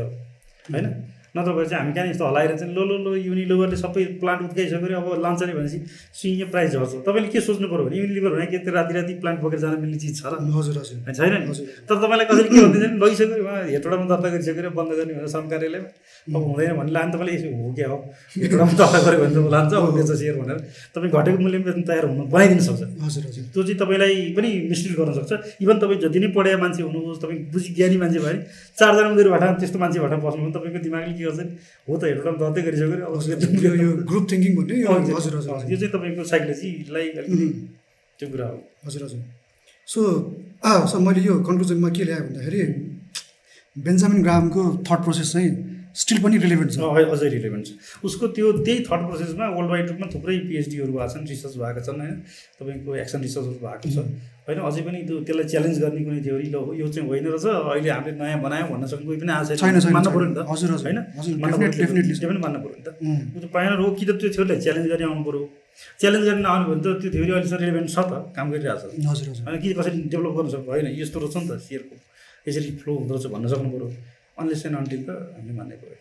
[0.74, 0.88] होइन?
[1.34, 4.86] नत्र भए चाहिँ हामी कहाँ यस्तो हलाएर चाहिँ लो लो लो युनिलिभरले सबै प्लान्ट उद्घाइसक्यो
[4.86, 5.80] अरे अब लान्छ नि भनेपछि
[6.14, 9.40] सुइङ प्राइस झर्छ। तपाईँले के सोच्नु पऱ्यो भने युनिलिभर भने के त्यो राति राति प्लान्ट
[9.42, 11.54] बोकेर जान मिल्ने चिज छ र। हजुर हजुर। छैन नि।
[11.90, 15.46] तर तपाईँलाई कसैले के भन्दैछ भने लगिसक्यो। उहाँ हेटोडामा दर्ता गरिसक्यो बन्द गर्ने भनेर श्रम
[15.50, 15.90] कार्यालयमा।
[16.24, 17.98] अब हुँदैन भने लानु तपाईँले यसो हो क्या हो?
[18.38, 20.58] हेटोडामा दर्ता गऱ्यो भने त लान्छ अब बेच्छ सेयर भनेर।
[20.94, 24.94] तपाईँ घटेको मूल्यमा बेच्नु तयार हुनु बनाइदिनु सक्छ। हजुर हजुर। त्यो चाहिँ तपाईँलाई पनि मिसलिड
[25.02, 25.32] गर्न सक्छ।
[25.66, 29.30] इभन तपाईँ जति नै पढाए मान्छे हुनुहोस् तपाईँ बुझी ज्ञानी मान्छे भयो भने चारजना उनीहरू
[29.34, 31.40] भाटा त्यस्तो मान्छे भाटा बस्नु भने तपाईँको दिमागले के गर्छ?
[31.40, 31.52] नि
[31.88, 35.92] हो त हेटोडामा दर्तै गरिसक्यो अब यो ग्रुप थिङ्किङ भन्ने यो हजुर हजुर यो चाहिँ
[35.96, 37.48] तपाईँको साइकोलोजीलाई अलिकति
[38.20, 38.58] त्यो कुरा हो।
[38.88, 39.22] हजुर हजुर।
[39.88, 40.02] सो
[40.92, 42.62] सो मैले यो कन्क्लुजनमा के ल्याएँ भन्दाखेरि
[43.76, 45.52] बेन्जामिन ग्रामको थट प्रोसेस चाहिँ
[45.94, 46.78] स्टिल पनि रिलेभेन्ट छ।
[47.14, 47.72] अझै रिलेभेन्ट छ।
[48.04, 52.00] उसको त्यो त्यही थट प्रोसेसमा वर्ल्ड वाइड रूपमा थुप्रै पिएचडीहरू भएको छन् रिसर्च भएको छन्
[52.02, 52.16] होइन?
[52.58, 53.98] तपाईँको एक्सन रिसर्चहरू भएको छ।
[54.48, 54.60] होइन?
[54.68, 58.14] अझै पनि त्यो त्यसलाई च्यालेन्ज गर्ने कुनै थ्योरी ल यो चाहिँ होइन रहेछ। अहिले हामीले
[58.18, 61.00] नयाँ बनायौँ भन्न सक्ने कोही पनि आएको छैन। मान्नु। पऱ्यो नि त। हजुर होइन?
[62.18, 64.60] त्यो पनि मान्नु पऱ्यो नि त। उम्, ऊ त पाएन हो कि त त्यो थ्योरीलाई
[64.66, 65.42] च्यालेन्ज गर्ने आउनु पऱ्यो।
[66.02, 69.28] च्यालेन्ज गर्ने आउनु भने त त्यो थ्योरी अहिलेसम्म रिलेभेन्ट छ त। काम गरिरहेको छ हजुर।
[69.46, 69.56] होइन?
[69.62, 70.88] कि कसरी डेभलप गर्न सक्छ होइन?
[70.98, 71.96] यस्तो रहेछ नि त। सेयरको
[72.50, 73.88] यसरी फ्लो हुँदो रहेछ भन्न सक्नु पऱ्यो।
[74.40, 75.98] अनलेस एन्ड अन्टिल त हामीले मान्नै पऱ्यो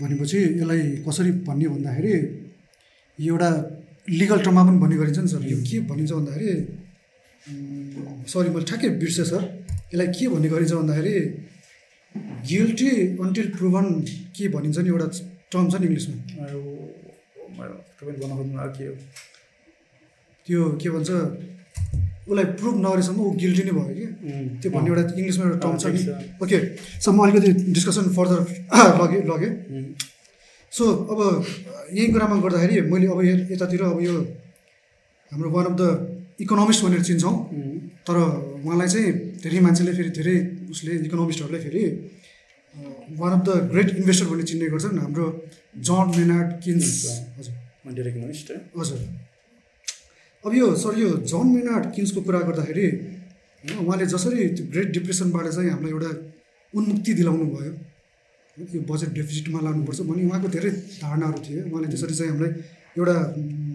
[0.00, 2.14] भनेपछि यसलाई कसरी भन्ने भन्दाखेरि
[3.18, 3.50] यो एउटा
[4.20, 6.52] लिगल टर्ममा पनि भन्ने गरिन्छ नि सर। यो के भनिन्छ भन्दाखेरि
[8.32, 9.42] सरी मैले ठ्याक्कै बिर्सेँ सर।
[9.92, 11.16] यसलाई के भन्ने गरिन्छ भन्दाखेरि
[12.50, 12.90] गिल्टी
[13.24, 13.86] अन्टिल प्रुभन
[14.36, 15.06] के भनिन्छ नि एउटा
[15.52, 18.94] टर्म छ नि इङ्ग्लिसमा। अब तपाईँले भन्न खोज्नु भएको के हो?
[20.46, 21.10] त्यो के भन्छ?
[22.30, 24.06] उसलाई प्रुभ नगरेसम्म ऊ गिल्टी नै भयो कि?
[24.62, 26.00] त्यो भन्ने एउटा इङ्ग्लिसमा एउटा टर्म छ नि
[26.42, 26.58] ओके
[27.02, 28.40] सो म अलिकति डिस्कसन फर्दर
[29.00, 29.52] लगेँ लगेँ।
[30.72, 31.20] सो अब
[31.98, 33.20] यही कुरामा गर्दाखेरि मैले अब
[33.52, 34.14] यतातिर अब यो
[35.32, 35.82] हाम्रो वान अफ द
[36.44, 37.34] इकोनोमिस्ट भनेर चिन्छौँ।
[38.06, 38.16] तर
[38.64, 39.10] उहाँलाई चाहिँ
[39.42, 40.36] धेरै मान्छेले फेरि धेरै
[40.72, 41.82] उसले इकोनोमिस्टहरूलाई फेरि
[43.20, 45.26] one of the great investor भनेर चिन्ने गर्छन्। हाम्रो
[45.88, 46.86] जन मेनार्ड किन्स
[47.38, 47.54] हजुर।
[48.78, 48.98] हजुर।
[50.44, 52.86] अब यो सर यो जन मेनार्ड किन्सको कुरा गर्दाखेरि
[53.64, 56.10] होइन उहाँले जसरी त्यो ग्रेट डिप्रेसनबाट चाहिँ हामीलाई एउटा
[56.74, 57.72] उन्मुक्ति दिलाउनु भयो
[58.56, 60.70] यो बजेट डेफिसिटमा लानुपर्छ भन्ने उहाँको धेरै
[61.04, 62.52] धारणाहरू थिए। उहाँले त्यसरी चाहिँ हामीलाई
[62.98, 63.16] एउटा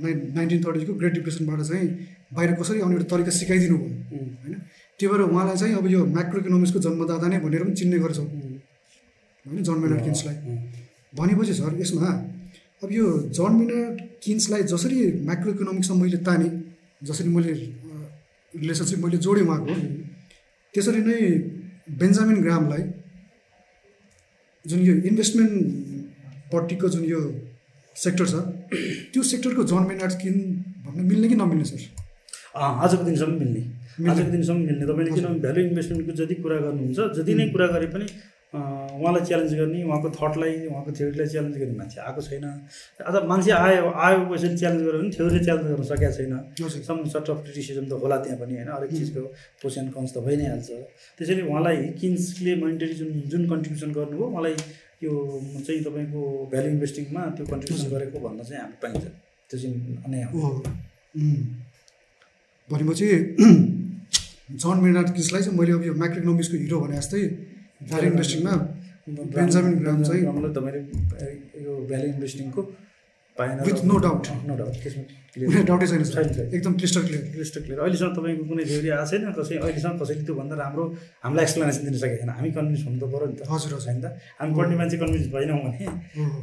[0.03, 1.87] नाइन नाइन्टिन थर्टीको ग्रेट डिप्रेसनबाट चाहिँ
[2.33, 4.53] बाहिर कसरी आउने एउटा तरिका सिकाइदिनु भयो होइन।
[4.99, 9.63] त्यही भएर उहाँलाई चाहिँ अब यो म्याक्रो इकोनोमिक्सको जन्मदाता नै भनेर पनि चिन्ने गर्छौँ होइन
[9.63, 10.35] जन मेनार्ड किन्सलाई
[11.13, 12.09] भनेपछि सर यसमा
[12.85, 16.51] अब यो जन मिनार्ड किन्सलाई जसरी म्याक्रो इकोनोमिक्समा मैले तानेँ
[17.03, 17.53] जसरी मैले
[18.53, 19.75] रिलेसनसिप मैले जोडेँ उहाँको
[20.73, 21.17] त्यसरी नै
[22.01, 22.83] बेन्जामिन ग्रामलाई
[24.65, 27.21] जुन यो इन्भेस्टमेन्टपट्टिको जुन यो
[27.95, 28.33] सेक्टर छ
[29.13, 30.35] त्यो सेक्टरको जन मिनार्ड किन
[30.85, 31.81] भन्न मिल्ने कि नमिल्ने सर?
[32.55, 33.61] आजको दिनसम्म मिल्ने।
[34.11, 38.05] आजको दिनसम्म मिल्ने। तपाईँले किनभने भ्यालु इन्भेस्टमेन्टको जति कुरा गर्नुहुन्छ जति नै कुरा गरे पनि
[38.55, 42.45] उहाँलाई च्यालेन्ज गर्ने उहाँको थटलाई उहाँको थ्योरीलाई च्यालेन्ज गर्ने मान्छे आएको छैन।
[43.07, 46.33] आज मान्छे आयो आयो पैसाले च्यालेन्ज गर्यो भने थ्योरीले च्यालेन्ज गर्न सकेको छैन।
[46.87, 49.21] सम सर्ट अफ क्रिटिसिजम त होला त्यहाँ पनि होइन। हरेक चिजको
[49.59, 50.69] प्रोस एन्ड कन्स त भइ नै हाल्छ।
[51.17, 54.55] त्यसैले उहाँलाई किन्सले मोनिटरी जुन जुन कन्ट्रिब्युसन गर्नुभयो उहाँलाई
[55.03, 55.11] यो
[55.65, 59.03] चाहिँ तपाईँको भ्यालु इन्भेस्टिङमा त्यो कन्ट्रिब्युसन गरेको भन्न चाहिँ हामी पाइन्छ।
[59.49, 60.49] त्यो चाहिँ अन्याय हो। ओ
[61.19, 61.41] उम्.
[62.69, 63.07] भनेपछि
[64.61, 67.21] जन मेनार्ड किन्सलाई चाहिँ मैले अब यो म्याक्रो इकोनोमिक्सको हिरो भने जस्तै
[67.81, 68.53] भ्यालु इन्भेस्टिङमा
[69.35, 70.23] बेन्जामिन ग्राम चाहिँ
[70.57, 70.79] तपाईँले
[71.65, 72.61] यो भ्यालु इन्भेस्टिङको
[73.37, 73.79] पाएन doubt.
[73.83, 76.01] नो डाउट त्यसमा कुनै क्लियर डाउटै छैन।
[76.55, 79.23] एकदम क्लिस्टर क्लियर क्लिस्ट क्लियर अहिलेसम्म तपाईँको कुनै थ्योरी आएको छैन?
[79.35, 80.83] कसै अहिलेसम्म कसैले त्योभन्दा राम्रो
[81.23, 83.99] हामीलाई एक्सप्लेनेसन दिन सकेको छैन। हामी कन्भिन्स हुनु त पऱ्यो नि त। हजुर हजुर। होइन?
[83.99, 84.05] त
[84.39, 85.83] हामी पढ्ने मान्छे कन्भिन्स भएनौँ भने।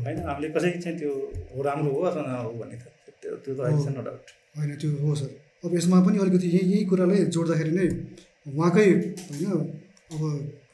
[0.05, 0.18] होइन?
[0.28, 1.12] हामीले कसै चाहिँ त्यो
[1.57, 2.85] हो राम्रो हो अथवा नराम्रो हो भन्ने त
[3.24, 4.24] त्यो त्यो त अहिले छ नो डाउट
[4.61, 5.30] होइन त्यो हो सर।
[5.64, 7.89] अब यसमा पनि अलिकति यही यही कुरालाई जोड्दाखेरि नै
[8.53, 8.89] उहाँकै
[9.33, 9.49] होइन
[10.12, 10.20] अब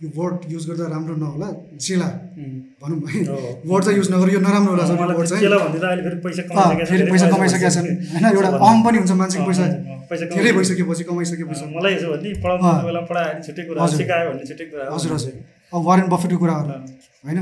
[0.01, 1.49] यो वर्ड युज गर्दा राम्रो नहोला
[1.83, 2.09] चेला
[2.83, 3.21] भनौँ है।
[3.67, 4.85] वर्ड चाहिँ युज नगरेर यो नराम्रो होला
[6.87, 9.65] फेरि पैसा कमाइसकेका छन्। होइन एउटा अहम पनि हुन्छ मान्छेको पैसा।
[10.11, 11.65] पैसा धेरै भइसकेपछि कमाइसकेपछि।
[13.69, 14.03] कुरा हजुर।
[14.71, 15.13] कुरा। हजुर
[15.75, 16.81] अब वारेन बफेटको कुराहरू अँ,
[17.27, 17.39] होइन?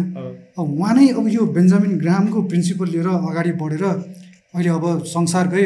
[0.58, 5.64] अब उहाँ नै अब यो बेन्जामिन ग्रामको प्रिन्सिपल लिएर अगाडि बढेर अहिले अब संसारकै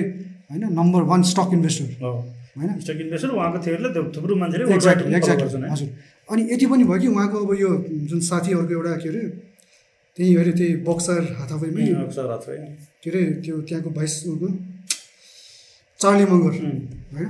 [0.50, 0.62] होइन?
[0.74, 1.86] Number one stock investor.
[2.02, 2.70] होइन?
[2.82, 5.88] स्टक इन्भेस्टर उहाँको थ्योरीले थुप्रो मान्छेले एक्ज्याक्टली एक्ज्याक्टली। हजुर।
[6.30, 7.70] अनि यति पनि भयो कि उहाँको अब यो
[8.10, 9.22] जुन साथीहरूको एउटा के अरे
[10.16, 12.56] त्यही अहिले त्यही बक्सर हाथावैमै अँ, अक्सर रात है।
[13.02, 14.14] के अरे त्यो त्यहाँको भाइस
[16.00, 16.78] चार्ली मङ्गर उम्,
[17.14, 17.28] होइन?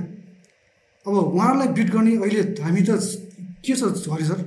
[1.05, 2.91] अब उहाँहरूलाई बिट गर्ने अहिले हामी त
[3.65, 3.83] के छ
[4.13, 4.39] हरि सर?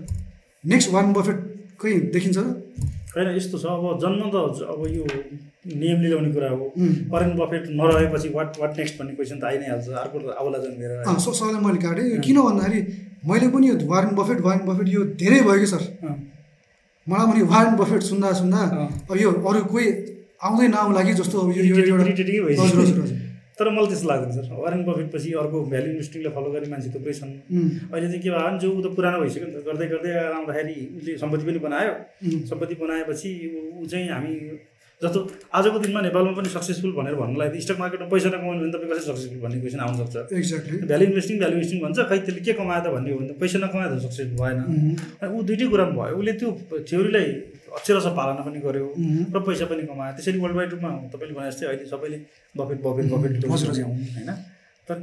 [0.64, 2.38] नेक्स्ट वान बफेटकै देखिन्छ?
[3.14, 4.36] होइन यस्तो छ अब जन्म त
[4.74, 5.04] अब यो
[5.64, 6.64] नियमले ल्याउने कुरा हो.
[7.12, 10.90] वरेन बफेट नरहेपछि वाट वाट नेक्स्ट भन्ने क्वेसन त आइ नै हाल्छ। अर्को आउला जन्मेर
[11.20, 12.80] स मैले काटेँ। किन भन्दाखेरि
[13.28, 15.82] मैले पनि यो वारेन बफेट वारेन बफेट यो धेरै भयो कि सर।
[17.06, 18.60] मलाई पनि वारेन बफेट सुन्दा सुन्दा।
[19.10, 19.86] अब यो अरू कोही
[20.44, 21.62] आउँदै नआउला कि जस्तो अब यो
[23.54, 27.12] तर मलाई त्यस्तो लाग्दैन सर। वारेन बफेट पछि अर्को भ्यालु इन्भेस्टिङलाई फलो गर्ने मान्छे थुप्रै
[27.14, 27.32] छन्।
[27.94, 30.74] अहिले चाहिँ के भयो भने जो ऊ त पुरानो भइसक्यो नि त। गर्दै गर्दै आउँदाखेरि
[30.98, 31.92] उसले सम्पत्ति पनि बनायो।
[32.50, 33.30] सम्पत्ति बनाएपछि
[33.78, 34.32] ऊ चाहिँ हामी
[35.02, 35.20] जस्तो
[35.58, 39.06] आजको दिनमा नेपालमा पनि सक्सेसफुल भनेर भन्नुलाई त स्टक मार्केटमा पैसा नकमाउनु भने तपाईँ कसरी
[39.10, 42.80] सक्सेसफुल भन्ने क्वेसन आउन सक्छ। Exactly value investing value investing भन्छ खै त्यसले के कमायो
[42.84, 44.58] त भन्ने हो भने त पैसा नकमायो त सक्सेसफुल भएन।
[45.20, 46.50] अनि ऊ दुइटै कुरामा भयो। उसले त्यो
[46.88, 47.26] थ्योरीलाई
[47.74, 51.50] अक्षरशः पालना पनि गर्यो उम्, र पैसा पनि कमायो। त्यसरी वर्ल्ड वाइड रूपमा तपाईँले भने
[51.50, 52.18] जस्तै अहिले सबैले
[52.58, 54.30] बफेट बफेट बफेट। होइन?
[54.88, 54.96] तर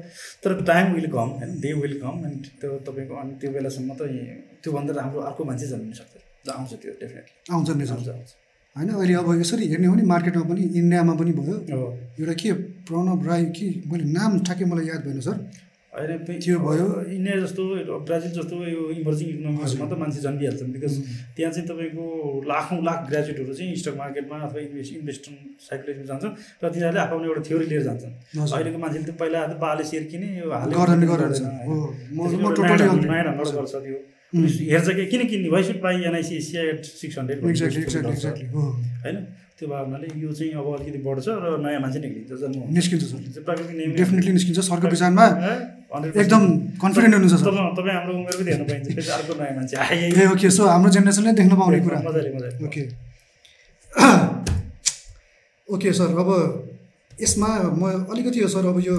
[0.43, 4.01] तर टाइम विल कम होइन डे विल कम एन्ड त्यो तपाईँको अनि त्यो बेलासम्म त
[4.61, 8.29] त्योभन्दा राम्रो अर्को मान्छे जन्मिन सक्छ। आउँछ त्यो डेफिनेटली आउँछ नि आउँछ आउँछ।
[8.75, 11.55] होइन अहिले अब यसरी हेर्ने हो भने मार्केटमा पनि इन्डियामा पनि भयो।
[12.19, 12.51] एउटा के
[12.87, 15.35] प्रणव राई कि मैले नाम ठ्याक्कै मलाई याद भएन सर।
[15.91, 17.61] अहिले त्यो भयो। इन्डिया जस्तो
[18.07, 20.93] ब्राजिल जस्तो यो इमर्जिङ इकोनोमीहरूमा त मान्छे जन्मिहाल्छन्। बिकज
[21.35, 22.05] त्यहाँ चाहिँ तपाईँको
[22.47, 27.41] लाखौँ लाख ग्रेजुएटहरू चाहिँ स्टक मार्केटमा अथवा इन्भेस्ट इन्भेस्टमेन्ट साइकोलोजीमा जान्छन् र तिनीहरूले आफ्नो एउटा
[27.47, 31.11] थ्योरी लिएर जान्छन्। अहिलेको मान्छेले त पहिला त बाले सेयर किने यो हाले गरेन गर्दैन,
[31.11, 31.75] गरेन होइन। हो।
[32.15, 33.99] म त्यसरी म एउटा टोटली नयाँ ढङ्ग- नयाँ ढङ्गबाट गर्छ त्यो.
[34.33, 37.37] हेर्छ कि किन किन्ने why should buy NIC Asia at six hundred
[39.03, 39.17] होइन?
[39.59, 44.87] त्यो भावनाले यो चाहिँ अब अलिकति बढ्छ र नयाँ मान्छे। निस्किन्छ नियम डेफिनेटली निस्किन्छ। सरको
[44.87, 45.53] विचारमा है?
[45.91, 46.41] 100% एकदम
[46.81, 47.45] कन्फिडेन्ट हुनुहुन्छ सर।
[47.77, 51.31] तपाईँ हाम्रो उमेर पनि हेर्नु पाइन्छ अर्को नयाँ मान्छे आए ए ओके सो हाम्रो जेनेरेसनले
[51.39, 52.81] देख्न पाउने कुरा। मजाले मजाले। ओके
[55.69, 56.29] ओके सर अब
[57.21, 58.95] यसमा म अलिकति यो सर अब यो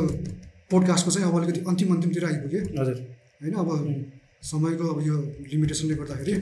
[0.71, 2.97] पोडकास्टको चाहिँ अब अलिकति अन्तिम अन्तिमतिर आइपुगेँ। हजुर।
[3.43, 3.69] होइन अब
[4.43, 5.17] समयको अब यो
[5.53, 6.33] लिमिटेसनले गर्दाखेरि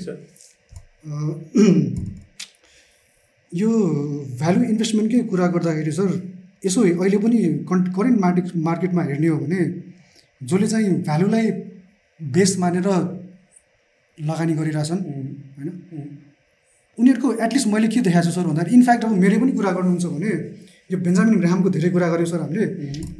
[3.53, 3.71] यो
[4.41, 6.11] भ्यालु इन्भेस्टमेन्टकै कुरा गर्दाखेरि सर
[6.65, 7.39] यसो अहिले पनि
[7.71, 9.61] कन् करेन्ट मार्केट मार्केटमा हेर्ने हो भने
[10.41, 11.51] जसले चाहिँ भ्यालुलाई
[12.21, 12.89] बेस मानेर
[14.19, 15.03] लगानी गरिरहेछन्
[15.57, 15.71] होइन?
[16.99, 20.33] उनीहरूको एटलिस्ट मैले के देखाएको छु सर भन्दाखेरि इनफ्याक्ट अब मेरो पनि कुरा गर्नुहुन्छ भने
[20.91, 22.67] यो बेन्जामिन ग्रामको धेरै कुरा गऱ्यौँ सर हामीले।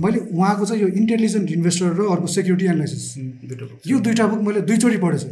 [0.03, 3.05] मैले उहाँको चाहिँ यो इन्टेलिजेन्ट इन्भेस्टर र अर्को सेक्युरिटी एनालाइसिस।
[3.87, 5.31] यो दुइटा बुक मैले दुईचोटि पढेँ सर।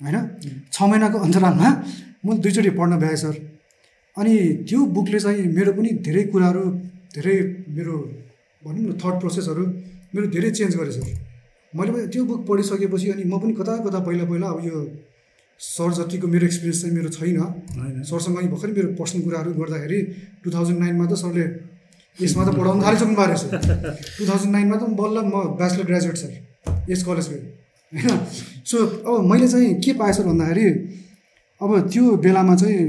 [0.00, 0.16] होइन?
[0.72, 1.68] छ महिनाको अन्तरालमा
[2.26, 3.34] मैले दुईचोटि पढ्न भ्याएँ सर।
[4.16, 4.34] अनि
[4.68, 6.64] त्यो बुकले चाहिँ मेरो पनि धेरै कुराहरू
[7.14, 7.36] धेरै
[7.76, 7.94] मेरो
[8.62, 9.64] भनौँ न थट प्रोसेसहरू
[10.14, 11.06] मेरो धेरै चेन्ज गरेँ सर।
[11.72, 14.78] मैले पनि त्यो बुक पढिसकेपछि अनि म पनि कता कता पहिला पहिला अब यो
[15.60, 20.00] सर जतिको मेरो एक्सपिरियन्स चाहिँ मेरो छैन। सरसँग भर्खरै मेरो पर्सनल कुराहरू गर्दाखेरि
[20.44, 21.44] टु थाउजन्ड नाइनमा त सरले
[22.18, 23.44] यसमा त पढाउनु थालिसक्नु भएको रहेछ।
[24.16, 26.32] टु थाउजन्ड नाइनमा त बल्ल म ब्याचलर ग्रेजुएट सर
[26.92, 28.18] यस कलेजको होइन?
[28.68, 28.76] सो
[29.08, 30.66] अब मैले चाहिँ के पाएँ सर भन्दाखेरि
[31.60, 32.84] अब त्यो बेलामा चाहिँ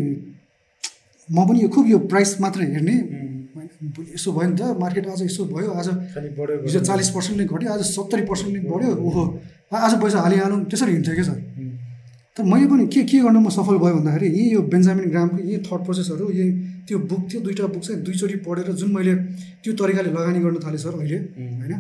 [1.30, 2.96] म पनि यो खुब यो प्राइस मात्र हेर्ने
[4.16, 5.88] यसो भयो नि त मार्केट आज यसो भयो आज
[6.68, 9.24] हिजो चालिस पर्सेन्टले घट्यो आज सत्तरी पर्सेन्टले बढ्यो। ओहो
[9.72, 11.40] आज पैसा हालिहालौँ त्यसरी हिँड्थ्यो क्या सर।
[12.38, 15.58] तर मैले पनि के के गर्नु म सफल भयो भन्दाखेरि यही यो बेन्जामिन ग्रामको यही
[15.66, 16.52] थट प्रोसेसहरू यही
[16.86, 19.14] त्यो बुक त्यो दुइटा बुक चाहिँ दुईचोटि पढेर जुन मैले
[19.64, 21.74] त्यो तरिकाले लगानी गर्न थालेँ सर अहिले। होइन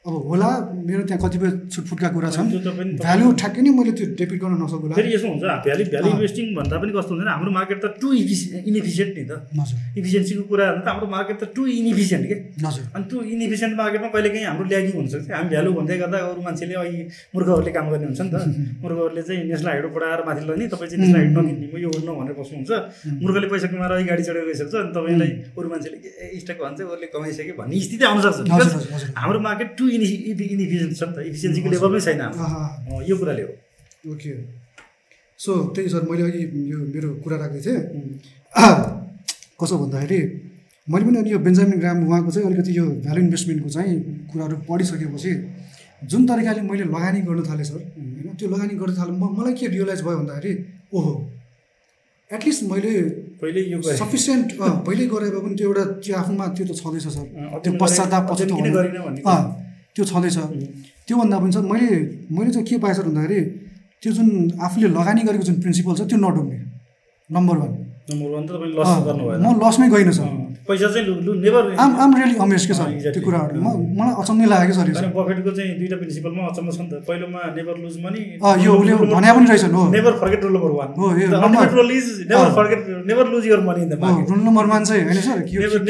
[0.00, 0.48] अब होला
[0.88, 4.38] मेरो त्यहाँ कतिपय छुटफुटका कुरा छन्। त्यो त पनि भ्यालु ठ्याक्कै नै मैले त्यो डेबिट
[4.40, 7.78] गर्न नसकुला फेरि यसो हुन्छ भ्यालु भ्यालु। इन्भेस्टिङ भन्दा पनि कस्तो हुन्छ भने हाम्रो मार्केट
[7.84, 12.36] त टु इनिफिसियन्ट नि त। हजुर इफिसियन्सीको कुरा त हाम्रो मार्केट त टु इनिफिसियन्ट के?
[12.64, 16.40] हजुर अनि त्यो इनिफिसियन्ट मार्केटमा कहिले काहीँ हाम्रो ल्यागिङ हुनसक्छ हामी भ्यालु भन्दै गर्दा अरू
[16.48, 17.04] मान्छेले अहिले
[17.36, 18.36] मूर्खहरूले काम गर्ने हुन्छ नि त।
[18.82, 22.12] मूर्खहरूले चाहिँ नेसलाई हाइडो पढाएर माथि लग्ने तपाईँ चाहिँ नेसलाई हाइड नकिन्ने म यो गर्नु
[22.16, 22.72] भनेर बस्नुहुन्छ
[23.20, 25.30] मूर्खले पैसा कमाएर अघि गाडी चढेर गइसक्छ अनि तपाईँलाई
[25.60, 25.96] अरू मान्छेले
[26.40, 29.84] स्टक भन्छ उसले कमाइसक्यो भन्ने स्थिति आउन सक्छ। हजुर Because हजुर हजुर हाम्रो मार्केट टु
[29.96, 30.06] इनि
[30.54, 32.20] इनिफिसियन्ट छ नि त इफिसियन्सीको लेभलमै छैन
[33.10, 33.52] यो कुराले हो
[34.12, 34.32] ओके
[35.40, 37.80] सो त्यही सर मैले अघि यो मेरो कुरा राख्दै थिएँ
[39.60, 40.20] कसो भन्दाखेरि
[40.88, 43.96] मैले पनि अनि यो बेन्जामिन ग्राम उहाँको चाहिँ अलिकति यो भ्यालु इन्भेस्टमेन्टको चाहिँ
[44.30, 45.32] कुराहरू पढिसकेपछि
[46.10, 49.66] जुन तरिकाले मैले लगानी गर्न थालेँ सर होइन त्यो लगानी गर्न थालेँ म मलाई के
[49.76, 50.52] रियलाइज भयो भन्दाखेरि
[50.96, 51.12] ओहो
[52.30, 52.92] एटलिस्ट मैले
[53.40, 54.48] पहिले यो। सफिसियन्ट
[54.86, 57.26] पहिल्यै गरे भए पनि त्यो एउटा त्यो आफूमा त्यो त छँदैछ सर
[57.64, 58.24] त्यो पश्चाताप
[59.94, 60.36] त्यो छँदैछ।
[61.06, 61.90] त्योभन्दा पनि सर मैले
[62.30, 63.40] मैले चाहिँ के पाएँ सर भन्दाखेरि
[64.02, 64.28] त्यो जुन
[64.64, 66.58] आफूले लगानी गरेको जुन प्रिन्सिपल छ त्यो नडुब्ने।
[67.30, 67.72] Number one.
[68.10, 68.50] नम्बर वान त
[69.42, 70.28] म लसमै गइनँ सर।
[70.68, 71.04] पैसा चाहिँ
[71.44, 72.88] never am am really amaze के सर.
[73.14, 76.88] त्यो कुराहरू। म मलाई अचम्मै लागेको सर यो। बफेटको चाहिँ दुईवटा प्रिन्सिपलमा अचम्म छ नि
[76.90, 78.20] त। पहिलोमा नेभर लुज मनी
[78.64, 81.60] यो उसले भने पनि रहेछन् हो। Never forget rule number one हो, यो The number-
[81.60, 82.80] ultimate rule is never अँ। forget
[83.10, 85.38] never lose your money in the हो market रुल नम्बर वान चाहिँ होइन sir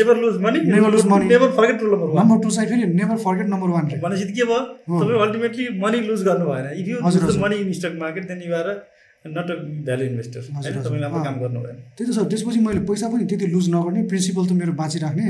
[0.01, 1.29] never lose money Never lose money.
[1.35, 4.45] never forget rule number one number two चाहिँ फेरि never forget number one भनेपछि के
[4.51, 4.61] भयो?
[5.01, 7.43] तपाईँ अल्टिमेटली मनी लुज गर्नु भएन if you lose the.
[7.45, 8.68] Money in stock market then you are
[9.27, 9.55] not a
[9.85, 10.41] value investor.
[10.41, 14.03] तपाईँले राम्रो। काम गर्नु भएन। त्यही त सर त्यसपछि मैले पैसा पनि त्यति लुज नगर्ने
[14.03, 15.27] प्रिन्सिपल त मेरो बाँचिराख्ने.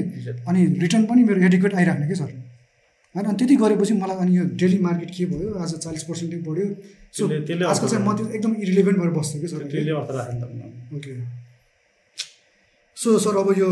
[0.48, 2.30] अनि रिटर्न पनि मेरो एडिक्वेट आइराख्ने क्या सर?
[3.14, 5.54] होइन अनि त्यति गरेपछि मलाई अनि यो डेली मार्केट के भयो?
[5.54, 6.66] आज चालिस पर्सेन्टै बढ्यो।
[7.12, 9.58] सो त्यसले- आजकल चाहिँ म त्यो एकदम इरिलेभेन्ट भएर बस्थेँ कि सर?
[9.58, 11.12] त्यसले अर्थ राख्नु त ओके
[12.96, 13.68] सो सर अब यो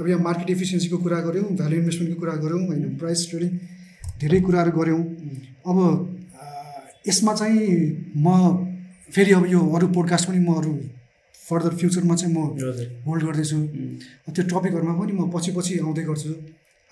[0.00, 3.50] अब यहाँ मार्केट एफिसियन्सीको कुरा गऱ्यौँ भ्यालु इन्भेस्टमेन्टको कुरा गऱ्यौँ होइन प्राइस ट्रेडिङ
[4.20, 5.02] धेरै कुराहरू गऱ्यौँ।
[5.68, 5.78] अब
[7.08, 7.66] यसमा चाहिँ
[8.16, 8.71] म
[9.12, 10.72] फेरि अब यो अरू पोडकास्ट पनि म अरू
[11.36, 12.38] फर्दर फ्युचरमा चाहिँ म
[13.06, 13.58] होल्ड गर्दैछु।
[14.32, 16.30] त्यो टपिकहरूमा पनि म पछि पछि आउँदै गर्छु।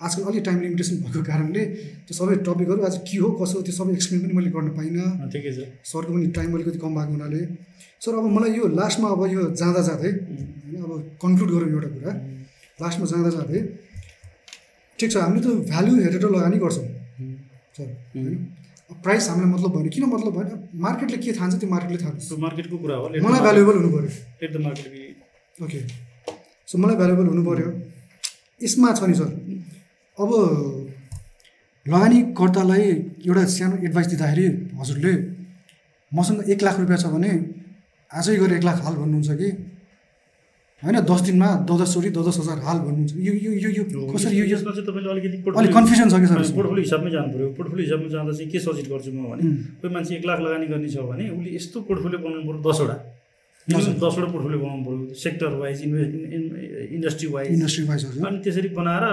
[0.01, 1.63] आजकल अलिक टाइम लिमिटेसन भएको कारणले
[2.05, 5.51] त्यो सबै टपिकहरू आज के हो कसो त्यो सबै एक्सप्लेन पनि मैले गर्न पाइनँ। ठिकै
[5.57, 7.41] छ। सरको पनि टाइम अलिकति कम भएको हुनाले।
[8.01, 10.11] सर अब मलाई यो लास्टमा अब यो जाँदा जाँदै
[10.61, 10.91] होइन अब
[11.21, 12.11] कन्क्लुड गरौँ एउटा कुरा।
[12.81, 13.59] लास्टमा जाँदा जाँदै
[14.99, 16.87] ठिक छ हामीले त भ्यालु हेरेर लगानी गर्छौँ।
[17.77, 18.37] सर होइन?
[19.03, 20.49] प्राइस हामीलाई मतलब भएन। किन मतलब भएन?
[20.85, 24.09] मार्केटले के थाहा त्यो मार्केटले थाहा सो मार्केटको कुरा हो। मलाई भ्यालुएबल हुनु पऱ्यो।
[24.41, 25.79] Let the market okay
[26.67, 27.69] so मलाई भ्यालुएबल हुनु पऱ्यो।
[28.61, 29.29] यसमा छ नि सर।
[30.17, 30.29] अब
[31.85, 32.85] लगानीकर्तालाई
[33.27, 34.45] एउटा सानो एडभाइस दिँदाखेरि
[34.79, 35.13] हजुरले
[36.11, 37.31] मसँग एक लाख रुपियाँ छ भने
[38.11, 39.49] आजै गएर एक लाख हाल भन्नुहुन्छ कि?
[40.81, 44.35] होइन दस दिनमा दस दसचोटि दस दस हजार हाल भन्नुहुन्छ। यो यो यो यो कसरी
[44.41, 46.41] यो यसमा चाहिँ तपाईँले अलिकति अलिक कन्फ्युजन छ कि सर?
[46.57, 49.43] पोर्टफोलियो हिसाबमै जानु पऱ्यो पोर्टफोलियो हिसाबमा जाँदा चाहिँ के सजेस्ट गर्छु म भने
[49.77, 52.97] कोही मान्छे एक लाख लगानी गर्ने छ भने उसले यस्तो पोर्टफोलियो बनाउनु पऱ्यो दसवटा।
[53.67, 55.77] दसवटा। पोर्टफोलियो बनाउनु पऱ्यो sector wise
[56.97, 59.05] industry wise industry wise अनि त्यसरी बनाएर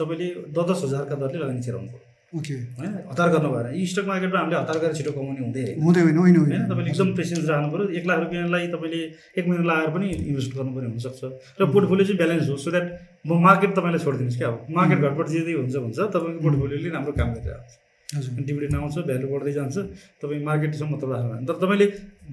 [0.00, 4.06] तपाईँले दस दस हजारका दरले लगानी छिराउनु पऱ्यो ओके होइन हतार गर्नु भएन यी स्टक
[4.06, 7.68] मार्केटमा हामीले हतार गरेर छिटो कमाउने हुँदै हुँदै होइन होइन होइन। तपाईँले एकदम पेसेन्स राख्नु
[7.72, 9.00] पऱ्यो एक लाख रुपियाँलाई तपाईँले
[9.38, 11.20] एक महिना लगाएर पनि इन्भेस्ट गर्नुपर्ने हुनसक्छ।
[11.60, 12.86] र पोर्टफोलियो चाहिँ ब्यालेन्स हो। सो द्याट
[13.26, 17.28] म मार्केट तपाईँलाई छोडिदिनुहोस् क्या अब। मार्केट घटबड जे हुन्छ हुन्छ तपाईँको पोर्टफोलियोले राम्रो काम
[17.36, 17.80] गरिरहेको हुन्छ
[18.12, 19.76] डिभिडेन्ड आउँछ भ्यालु बढ्दै जान्छ।
[20.22, 21.86] तपाईँ मार्केटसँग मतलब राख्नु भएन तर तपाईँले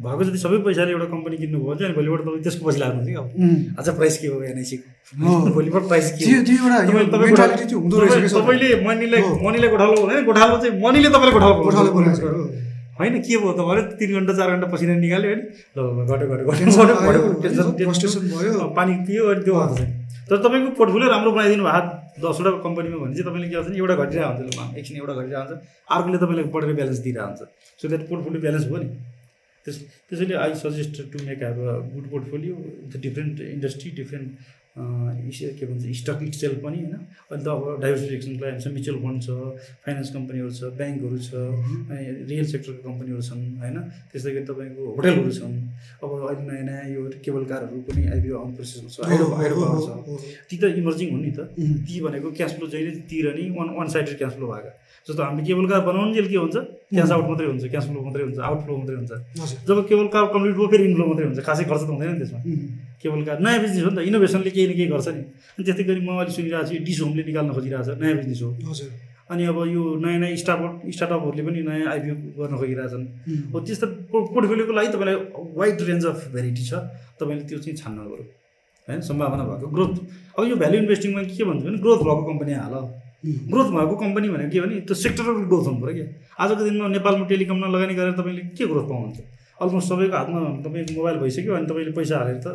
[0.03, 3.15] भएको जति सबै पैसाले एउटा कम्पनी किन्नुभयो चाहिँ अनि भोलिबाट तपाईँ त्यसको पछि लाग्नुहुन्छ कि
[3.15, 3.27] अब?
[3.79, 4.87] आज प्राइस के हो एनआइसीको।
[5.55, 6.23] भोलिबाट प्राइस के
[8.35, 12.43] तपाईँले मनीलाई हो। मनीलाई गोठालो भने गोठालो चाहिँ मनीले तपाईँलाई गोठालो गोठालो।
[12.99, 15.41] होइन के भयो तपाईँले तिन घन्टा चार घन्टा पसिना निकाल्यो होइन।
[15.75, 15.79] ल
[16.11, 16.51] घट्यो घट्यो
[17.87, 19.98] घट्यो पानी पियो अनि त्यो चाहिँ
[20.29, 24.31] तर तपाईँको पोर्टफोलियो राम्रो बनाइदिनु भएको दसवटा कम्पनीमा भने चाहिँ तपाईँले के भने एउटा घटिरहेको
[24.37, 25.61] हुन्छ लु, एकछिन एउटा घटिरहेको हुन्छ।
[25.95, 27.41] अर्कोले तपाईँलाई बढेर ब्यालेन्स दिइरहेको हुन्छ।
[27.79, 28.89] सो द्याट पोर्टफोलियो ब्यालेन्स भयो नि।
[29.65, 29.75] त्यस
[30.09, 32.55] त्यसैले I suggest to make have a good portfolio
[32.91, 34.27] with different industry different
[34.79, 36.95] के भन्छ स्टक सेल पनि होइन।
[37.29, 39.29] अन्त अब डाइभर्सिफिकेसनको लागि छ म्युचुअल फन्ड छ
[39.85, 41.31] फाइनेन्स कम्पनीहरू छ ब्याङ्कहरू छ
[41.91, 43.77] अनि रियल सेक्टरको कम्पनीहरू छन् होइन।
[44.11, 45.53] त्यस्तै गरी तपाईँको होटलहरू छन्।
[46.03, 48.97] अब अहिले नयाँ नयाँ यो केबल कारहरू पनि आइपिओ आउनु प्रोसेसमा छ
[50.49, 51.39] ती त इमर्जिङ हुन् नि त।
[51.85, 54.71] ती भनेको क्यास फ्लो जहिले तिर नि one one sided cash flow भएको।
[55.07, 56.57] जस्तो हामीले केबल कार बनाउनु के हुन्छ?
[56.93, 59.11] क्यास आउट मात्रै हुन्छ क्यास फ्लो मात्रै हुन्छ आउट फ्लो मात्रै हुन्छ।
[59.67, 62.39] जब केबल कार कम्प्लिट भयो फेरि इन्फ्लो मात्रै हुन्छ। खासै खर्च त हुँदैन नि त्यसमा।
[62.99, 65.21] उम्, केबल कार नयाँ बिजनेस हो नि त इनोभेसनले केही न केही गर्छ नि।
[65.55, 68.49] अनि त्यस्तै गरी म अहिले सुनिरहेको छु डिस होमले निकाल्न खोजिरहेको छ नयाँ बिजनेस हो।
[68.71, 68.89] हजुर।
[69.31, 73.05] अनि अब यो नयाँ नयाँ स्टार्टअप स्टार्टअपहरूले पनि नयाँ आइपिओ गर्न खोजिरहेछन्
[73.53, 75.17] हो त्यस्तो पोर्टफोलियोको लागि तपाईँलाई
[75.59, 76.73] वाइड रेन्ज अफ भेराइटी छ।
[77.19, 78.25] तपाईँले त्यो चाहिँ छान्न पऱ्यो
[78.87, 79.93] होइन सम्भावना भएको ग्रोथ
[80.35, 82.75] अब यो भ्यालु इन्भेस्टिङमा के भन्छ भने ग्रोथ भएको कम्पनी हाल
[83.51, 86.03] ग्रोथ भएको कम्पनी भनेको के भने त्यो सेक्टरल ग्रोथ हुनु पऱ्यो कि
[86.41, 89.19] आजको दिनमा नेपालमा टेलिकममा लगानी गरेर तपाईँले के ग्रोथ पाउनुहुन्छ?
[89.61, 92.47] अलमोस्ट सबैको हातमा तपाईँको मोबाइल भइसक्यो अनि तपाईँले पैसा हालेर त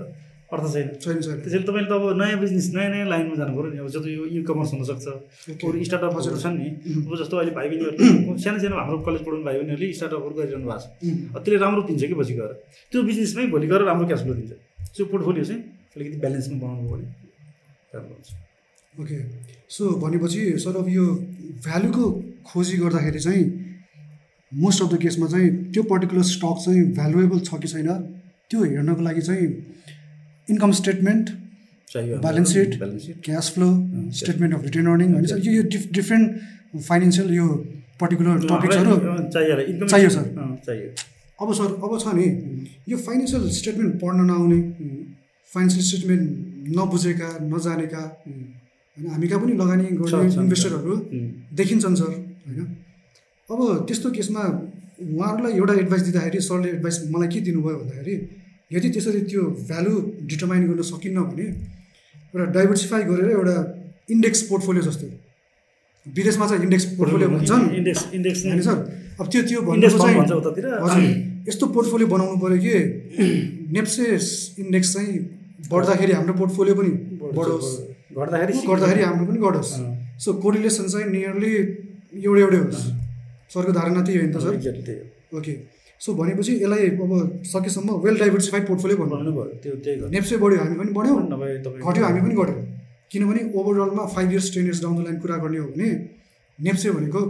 [0.55, 3.71] अर्थ छैन। छैन छैन। त्यसैले तपाईँले त अब नयाँ बिजनेस नयाँ नयाँ लाइनमा जानु पऱ्यो
[3.75, 5.07] नि। अब जस्तो यो इ कमर्स हुनसक्छ।
[5.65, 6.69] अरू स्टार्टअपहरू छन् नि।
[7.05, 10.79] अब जस्तो अहिले भाइ बहिनीहरूले सानो सानो हाम्रो कलेज पढाउनु भाइ बहिनीहरूले स्टार्टअपहरू गरिरहनु भएको
[10.79, 10.87] छ।
[11.43, 12.53] त्यसले राम्रो दिन्छ कि पछि गएर
[12.93, 14.53] त्यो बिजनेसमै भोलि गएर राम्रो क्यास फ्लो दिन्छ।
[14.95, 15.61] त्यो पोर्टफोलियो चाहिँ
[15.97, 17.07] अलिकति ब्यालेन्समा बनाउनु पऱ्यो।
[17.95, 18.29] राम्रो हुन्छ।
[18.95, 19.19] ओके
[19.75, 21.05] सो भनेपछि सर अब यो
[21.67, 22.05] भ्यालुको
[22.47, 23.45] खोजी गर्दाखेरि चाहिँ
[24.53, 27.91] मोस्ट अफ द केसमा चाहिँ त्यो पर्टिकुलर स्टक चाहिँ भ्यालुएबल छ कि छैन
[28.51, 29.47] त्यो हेर्नको लागि चाहिँ
[30.49, 31.31] income statement
[32.25, 32.71] balance sheet
[33.25, 33.69] cash flow
[34.19, 37.47] statement of return earning होइन सर यो यो डिफ डिफ्रेन्ट फाइनेन्सियल यो
[38.01, 38.95] पर्टिकुलर टपिक्सहरू
[39.87, 40.25] चाहियो सर।
[41.39, 42.27] अब सर अब छ नि
[42.89, 44.61] यो फाइनेन्सियल स्टेटमेन्ट पढ्न नआउने
[45.51, 46.25] फाइनेन्सियल स्टेटमेन्ट
[46.79, 50.95] नबुझेका नजानेका होइन हामी कहाँ पनि लगानी गर्ने। इन्भेस्टरहरू
[51.61, 52.11] देखिन्छन् सर
[52.47, 52.67] होइन।
[53.49, 54.43] अब त्यस्तो केसमा
[55.05, 58.15] उहाँहरूलाई एउटा एडभाइस दिँदाखेरि सरले एडभाइस मलाई के दिनुभयो भन्दाखेरि
[58.71, 59.93] यदि त्यसरी त्यो भ्यालु
[60.31, 61.47] डिटर्माइन गर्न सकिन्न भने
[62.35, 63.57] एउटा डाइभर्सिफाई गरेर एउटा
[64.15, 65.07] इन्डेक्स पोर्टफोलियो जस्तो
[66.07, 68.77] विदेशमा चाहिँ इन्डेक्स पोर्टफोलियो भन्छन्। इन्डेक्स इन्डेक्स होइन सर।
[69.21, 69.61] अब त्यो त्यो
[69.99, 70.17] चाहिँ
[70.85, 71.03] हजुर
[71.49, 72.75] यस्तो पोर्टफोलियो बनाउनु पऱ्यो कि
[73.77, 74.25] नेप्सेस
[74.59, 75.13] इन्डेक्स चाहिँ
[75.71, 76.93] बढ्दाखेरि हाम्रो पोर्टफोलियो पनि
[77.37, 77.69] बढोस्।
[78.15, 79.73] घट्दाखेरि गर्दाखेरि हाम्रो पनि घटोस्।
[80.25, 81.53] सो कोरिलेसन चाहिँ नियरली
[82.25, 82.83] एउटै एउटै होस्।
[83.55, 84.55] सरको धारणा त्यही हो नि त सर।
[85.39, 85.53] ओके
[86.05, 87.13] सो भनेपछि यसलाई अब
[87.49, 91.17] सकेसम्म वेल डाइभर्सिफाइड पोर्टफोलियो भन्नु भयो त्यो त्यही नेप्से बढ्यो हामी पनि बढ्यौँ।
[91.81, 92.63] घट्यो हामी पनि घट्यौँ।
[93.13, 95.89] किनभने ओभरअलमा five years ten years down the line कुरा गर्ने हो भने
[96.59, 97.21] नेप्से भनेको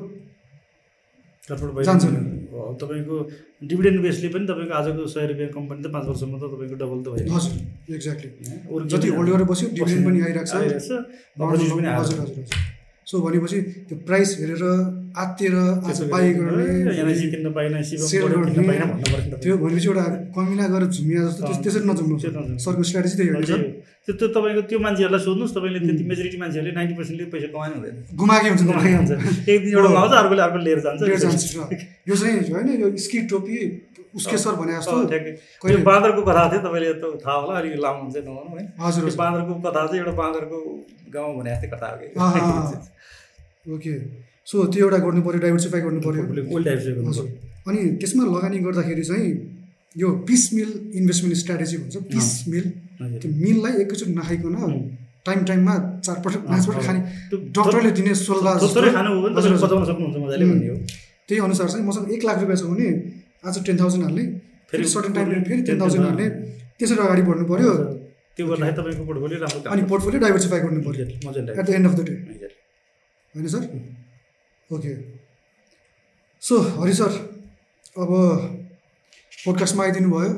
[1.49, 2.05] जान्छ।
[2.81, 3.17] तपाईँको
[3.71, 7.07] डिभिडेन्ड बेसले पनि तपाईँको आजको सय रुपियाँ कम्पनी त पाँच वर्षमा त तपाईँको डबल त
[7.15, 8.31] भयो हजुर एक्ज्याक्टली
[8.91, 10.91] जति होल्ड गरेर बस्यो डिभिडेन्ड पनि आइरहेको छ।
[11.39, 12.19] हजुर हजुर
[13.07, 14.63] सो भनेपछि त्यो प्राइस हेरेर
[15.95, 17.13] छ बाई गर्ने गर्ने
[19.45, 20.05] त्यो भनेपछि एउटा
[20.37, 22.15] कमिला गरेर झुमिया जस्तो त्यस- त्यसरी नझुम्नु।
[22.65, 23.61] सरको स्ट्राटेजी त्यही हो नि सर?
[24.07, 28.49] त्यो तपाईँको त्यो मान्छेहरूलाई सोध्नुहोस् तपाईँले त्यति मेजोरिटी मान्छेहरूले नाइन्टी पर्सेन्टले पैसा कमाएन हुँदैन गुमाएकै
[28.53, 29.13] हुन्छ कमाएकै हुन्छ।
[29.49, 31.01] एक दिन एउटा लाउँछ अर्कोले अर्को लिएर जान्छ।
[32.09, 33.57] यो चाहिँ होइन यो स्की टोपी
[34.15, 34.93] उसके सर भने जस्तो।
[35.63, 38.65] कहिले- बाँदरको कथा थियो तपाईँले त थाहा होला अलिक लामो हुन्छ नलाउनु है?
[38.83, 40.59] हजुर बाँदरको कथा चाहिँ एउटा बाँदरको
[41.15, 42.07] गाउँ भने जस्तै कथा हो कि।
[43.75, 43.95] ओके।
[44.47, 46.23] सो त्यो एउटा गर्नु पऱ्यो डाइभर्सिफाई गर्नु पऱ्यो
[47.69, 49.31] अनि त्यसमा लगानी गर्दाखेरि चाहिँ
[49.97, 50.71] यो पिस मिल
[51.01, 52.65] इन्भेस्टमेन्ट स्ट्राटेजी भन्छ पिस मिल
[53.21, 54.55] त्यो मिललाई एकैचोटि नखाइकन
[55.27, 55.75] टाइम टाइममा
[56.05, 57.01] चारपटक पाँचपटक खाने।
[57.57, 58.55] डक्टरले दिने सल्लाह
[61.29, 62.89] त्यही अनुसार चाहिँ मसँग एक लाख रुपियाँ छ भने
[63.49, 64.25] आज टेन थाउजन्ड हाल्ने।
[64.71, 66.27] फेरि सर्टेन टाइमले फेरि टेन थाउजन्ड हाल्ने।
[66.79, 67.73] त्यसरी अगाडि बढ्नु पऱ्यो
[68.37, 71.03] त्यो गर्दाखेरि तपाईँको पोर्टफोलियो राम्रो अनि पोर्टफोलियो डाइभर्सिफाई गर्नु पऱ्यो
[71.59, 72.15] at the end of the day
[73.35, 73.63] होइन sir?
[74.71, 74.95] Okay.
[76.43, 77.13] So Hari sir
[78.01, 78.11] अब
[79.45, 80.31] पोडकास्टमा आइदिनु भयो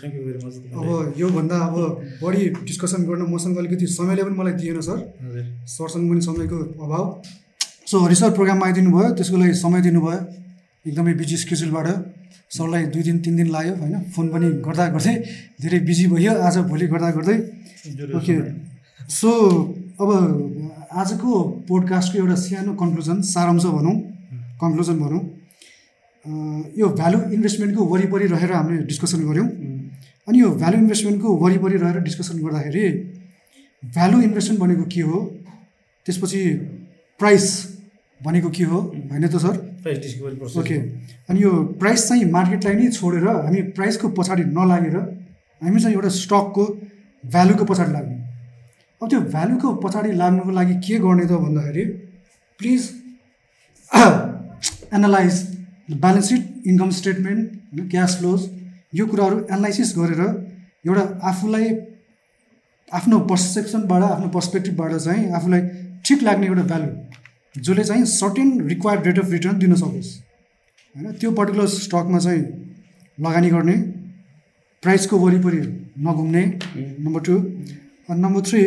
[0.00, 1.76] थ्याङ्क यू भेरी मच अब योभन्दा अब
[2.22, 4.98] बढी डिस्कसन गर्न मसँग अलिकति समयले पनि मलाई दिएन सर।
[5.68, 7.04] सरसँग पनि समयको अभाव।
[7.86, 10.18] सो हरि सर प्रोग्राममा आइदिनु भयो त्यसको लागि समय दिनुभयो।
[10.88, 11.88] एकदमै बिजी स्केड्युलबाट
[12.56, 13.94] सरलाई दुई दिन तिन दिन लाग्यो होइन?
[14.16, 15.14] फोन पनि गर्दा गर्दै
[15.62, 17.36] धेरै बिजी भयो आज भोलि गर्दा गर्दै।
[18.16, 18.34] ओके।
[19.12, 19.30] सो
[20.00, 20.08] अब
[20.90, 21.30] आजको
[21.68, 23.94] पोडकास्टको एउटा सानो कन्क्लुजन सारांश भनौँ
[24.60, 25.22] कन्क्लुजन भनौँ।
[26.78, 29.48] यो भ्यालु इन्भेस्टमेन्टको वरिपरि रहेर हामीले डिस्कसन गऱ्यौँ।
[30.28, 32.84] अनि यो भ्यालु इन्भेस्टमेन्टको वरिपरि रहेर डिस्कसन गर्दाखेरि
[33.94, 35.18] भ्यालु इन्भेस्टमेन्ट भनेको के हो?
[36.06, 36.42] त्यसपछि
[37.20, 37.46] प्राइस
[38.20, 38.78] भनेको के हो?
[39.10, 39.54] होइन त सर?
[39.82, 40.76] प्राइस डिस्कभरी ओके
[41.30, 44.96] अनि यो प्राइस चाहिँ मार्केटलाई नै छोडेर हामी प्राइसको पछाडि नलागेर
[45.62, 46.64] हामी चाहिँ एउटा स्टकको
[47.24, 48.09] भ्यालुको पछाडि लाग्ने
[49.00, 51.84] अब त्यो भ्यालुको पछाडि लाग्नुको लागि के गर्ने त भन्दाखेरि
[52.60, 52.82] please
[54.96, 55.36] analyse
[56.02, 58.40] balance sheet income statement होइन क्यास फ्लोज
[58.94, 60.20] यो कुराहरू एनालाइसिस गरेर
[60.86, 61.70] एउटा आफूलाई
[62.88, 65.60] आफ्नो पर्सेप्सनबाट आफ्नो पर्सपेक्टिभबाट चाहिँ आफूलाई
[66.04, 70.10] ठिक लाग्ने एउटा भ्यालु जसले चाहिँ certain required rate of return दिन सकोस्।
[70.94, 72.42] होइन त्यो पर्टिकुलर स्टकमा चाहिँ
[73.18, 73.76] लगानी गर्ने
[74.82, 75.60] प्राइसको वरिपरि
[76.06, 76.44] नघुम्ने
[76.76, 77.34] नम्बर टू
[78.16, 78.62] नम्बर थ्री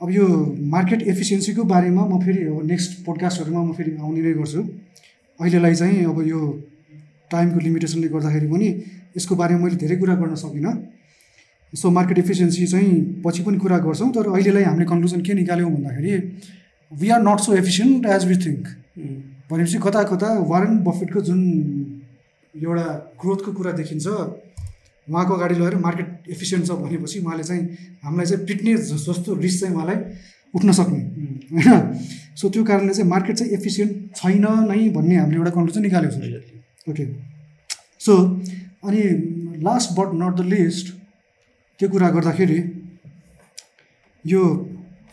[0.00, 0.26] अब यो
[0.74, 4.60] मार्केट एफिसियन्सीको बारेमा म फेरि अब नेक्स्ट पोडकास्टहरूमा म फेरि आउने नै गर्छु।
[5.40, 6.40] अहिलेलाई चाहिँ अब यो
[7.30, 8.68] टाइमको लिमिटेसनले गर्दाखेरि पनि
[9.16, 10.74] यसको बारेमा मैले धेरै कुरा गर्न सकिनँ।
[11.72, 16.14] सो मार्केट एफिसियन्सी चाहिँ पछि पनि कुरा गर्छौँ तर अहिलेलाई हामीले कन्क्लुजन के निकाल्यौँ भन्दाखेरि
[16.92, 18.62] we are not so efficient as we think
[19.50, 21.40] भनेपछि कता कता वारेन बफेटको जुन
[22.54, 22.86] एउटा
[23.22, 24.06] ग्रोथको कुरा देखिन्छ
[25.10, 27.62] उहाँको अगाडि लगेर मार्केट एफिसियन्ट छ भनेपछि उहाँले चाहिँ
[28.04, 29.98] हामीलाई चाहिँ पिट्ने जस- जस्तो रिस्क चाहिँ उहाँलाई
[30.54, 31.00] उठ्न सक्ने।
[31.52, 31.94] होइन?
[32.40, 36.90] सो त्यो कारणले चाहिँ मार्केट चाहिँ एफिसियन्ट छैन नै भन्ने हामीले एउटा कन्क्लुजन निकालेको छ।
[36.90, 37.04] ओके
[38.00, 38.12] सो
[38.86, 39.00] अनि
[39.62, 40.86] last but not the least
[41.80, 42.58] त्यो कुरा गर्दाखेरि
[44.24, 44.42] यो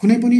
[0.01, 0.39] कुनै पनि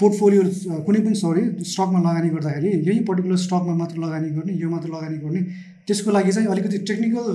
[0.00, 0.42] पोर्टफोलियो
[0.86, 5.18] कुनै पनि सरी स्टकमा लगानी गर्दाखेरि यही पर्टिकुलर स्टकमा मात्र लगानी गर्ने यो मात्र लगानी
[5.18, 5.42] गर्ने
[5.86, 7.28] त्यसको लागि चाहिँ अलिकति टेक्निकल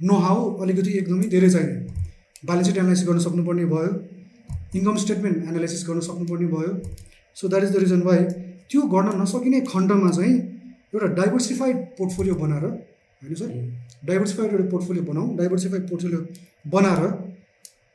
[0.00, 1.74] नो हाउ अलिकति एकदमै धेरै चाहिने
[2.46, 3.90] ब्यालेन्स सिट एनालाइसिस गर्न सक्नुपर्ने भयो
[4.78, 6.72] इन्कम स्टेटमेन्ट एनालाइसिस गर्न सक्नुपर्ने भयो।
[7.36, 8.24] So that is the reason why
[8.70, 10.34] त्यो गर्न नसकिने खण्डमा चाहिँ
[10.94, 13.48] एउटा डाइभर्सिफाइड पोर्टफोलियो बनाएर होइन सर?
[14.06, 16.20] डाइभर्सिफाइड एउटा पोर्टफोलियो बनाऊ डाइभर्सिफाइड पोर्टफोलियो
[16.74, 17.06] बनाएर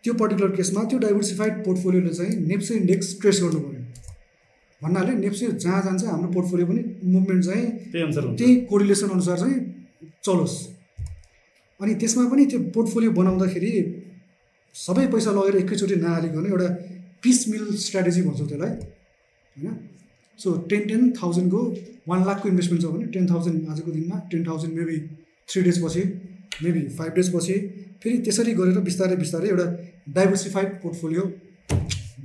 [0.04, 3.84] त्यो पर्टिकुलर केसमा त्यो डाइभर्सिफाइड पोर्टफोलियोले चाहिँ नेप्से इन्डेक्स ट्रेस गर्नु पऱ्यो
[4.82, 6.84] भन्नाले नेप्से जहाँ जान्छ हाम्रो पोर्टफोलियो पनि
[7.14, 9.58] मुभमेन्ट चाहिँ त्यही अनुसार हुन्छ। त्यही कोरिलेसन अनुसार चाहिँ
[10.26, 10.56] चलोस्।
[11.80, 13.72] अनि त्यसमा पनि त्यो पोर्टफोलियो बनाउँदाखेरि
[14.76, 16.68] सबै पैसा लगेर एकैचोटि नहालिकन एउटा
[17.24, 18.72] पिस मिल स्ट्राटेजी भन्छौँ त्यसलाई
[19.56, 19.76] होइन?
[20.40, 21.62] सो टेन टेन थाउजन्डको
[22.10, 24.98] वान लाखको इन्भेस्टमेन्ट छ भने टेन थाउजन्ड आजको दिनमा ten thousand maybe
[25.50, 26.04] three days पछि
[26.64, 27.56] मेबी फाइभ डेज पछि
[28.04, 29.66] फेरि त्यसरी गरेर बिस्तारै बिस्तारै एउटा
[30.18, 31.24] डाइभर्सिफाइड पोर्टफोलियो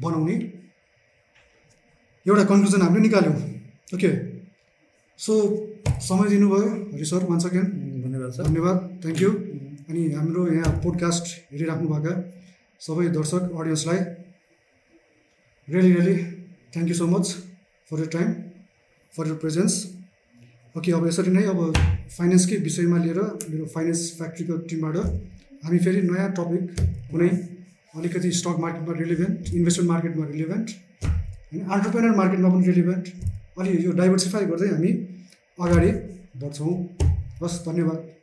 [0.03, 0.37] बनाउने
[2.27, 3.37] एउटा कन्क्लुजन हामीले निकाल्यौँ।
[3.95, 4.11] ओके
[5.19, 5.33] सो
[6.07, 7.69] समय दिनुभयो हरि सर वान सेकेन्ड
[8.25, 9.31] धन्यवाद सर। धन्यवाद थ्याङ्क यू
[9.89, 12.13] अनि हाम्रो यहाँ पोडकास्ट हेरिराख्नुभएका
[12.81, 13.99] सबै दर्शक अडियन्सलाई
[15.69, 16.17] really really
[16.73, 17.27] thank you so much
[17.91, 18.33] for your time
[19.15, 19.75] for your presence
[20.75, 21.61] okay अब यसरी नै अब
[22.17, 23.21] फाइनेन्सकै विषयमा लिएर
[23.51, 24.97] मेरो फाइनेन्स फ्याक्ट्रीको टिमबाट
[25.65, 26.65] हामी फेरि नयाँ टपिक
[27.11, 27.29] कुनै
[27.95, 30.69] अलिकति स्टक मार्केटमा रिलिभेन्ट इन्भेस्टमेन्ट मार्केटमा रिलिभेन्ट
[31.05, 33.13] होइन अन्टरप्रेनर मार्केटमा पनि रिलिभेन्ट
[33.59, 34.93] अलि यो डाइभर्सिफाई गर्दै हामी
[35.59, 35.91] अगाडि
[36.43, 36.75] बढ्छौँ।
[37.43, 38.14] हस् धन्यवाद।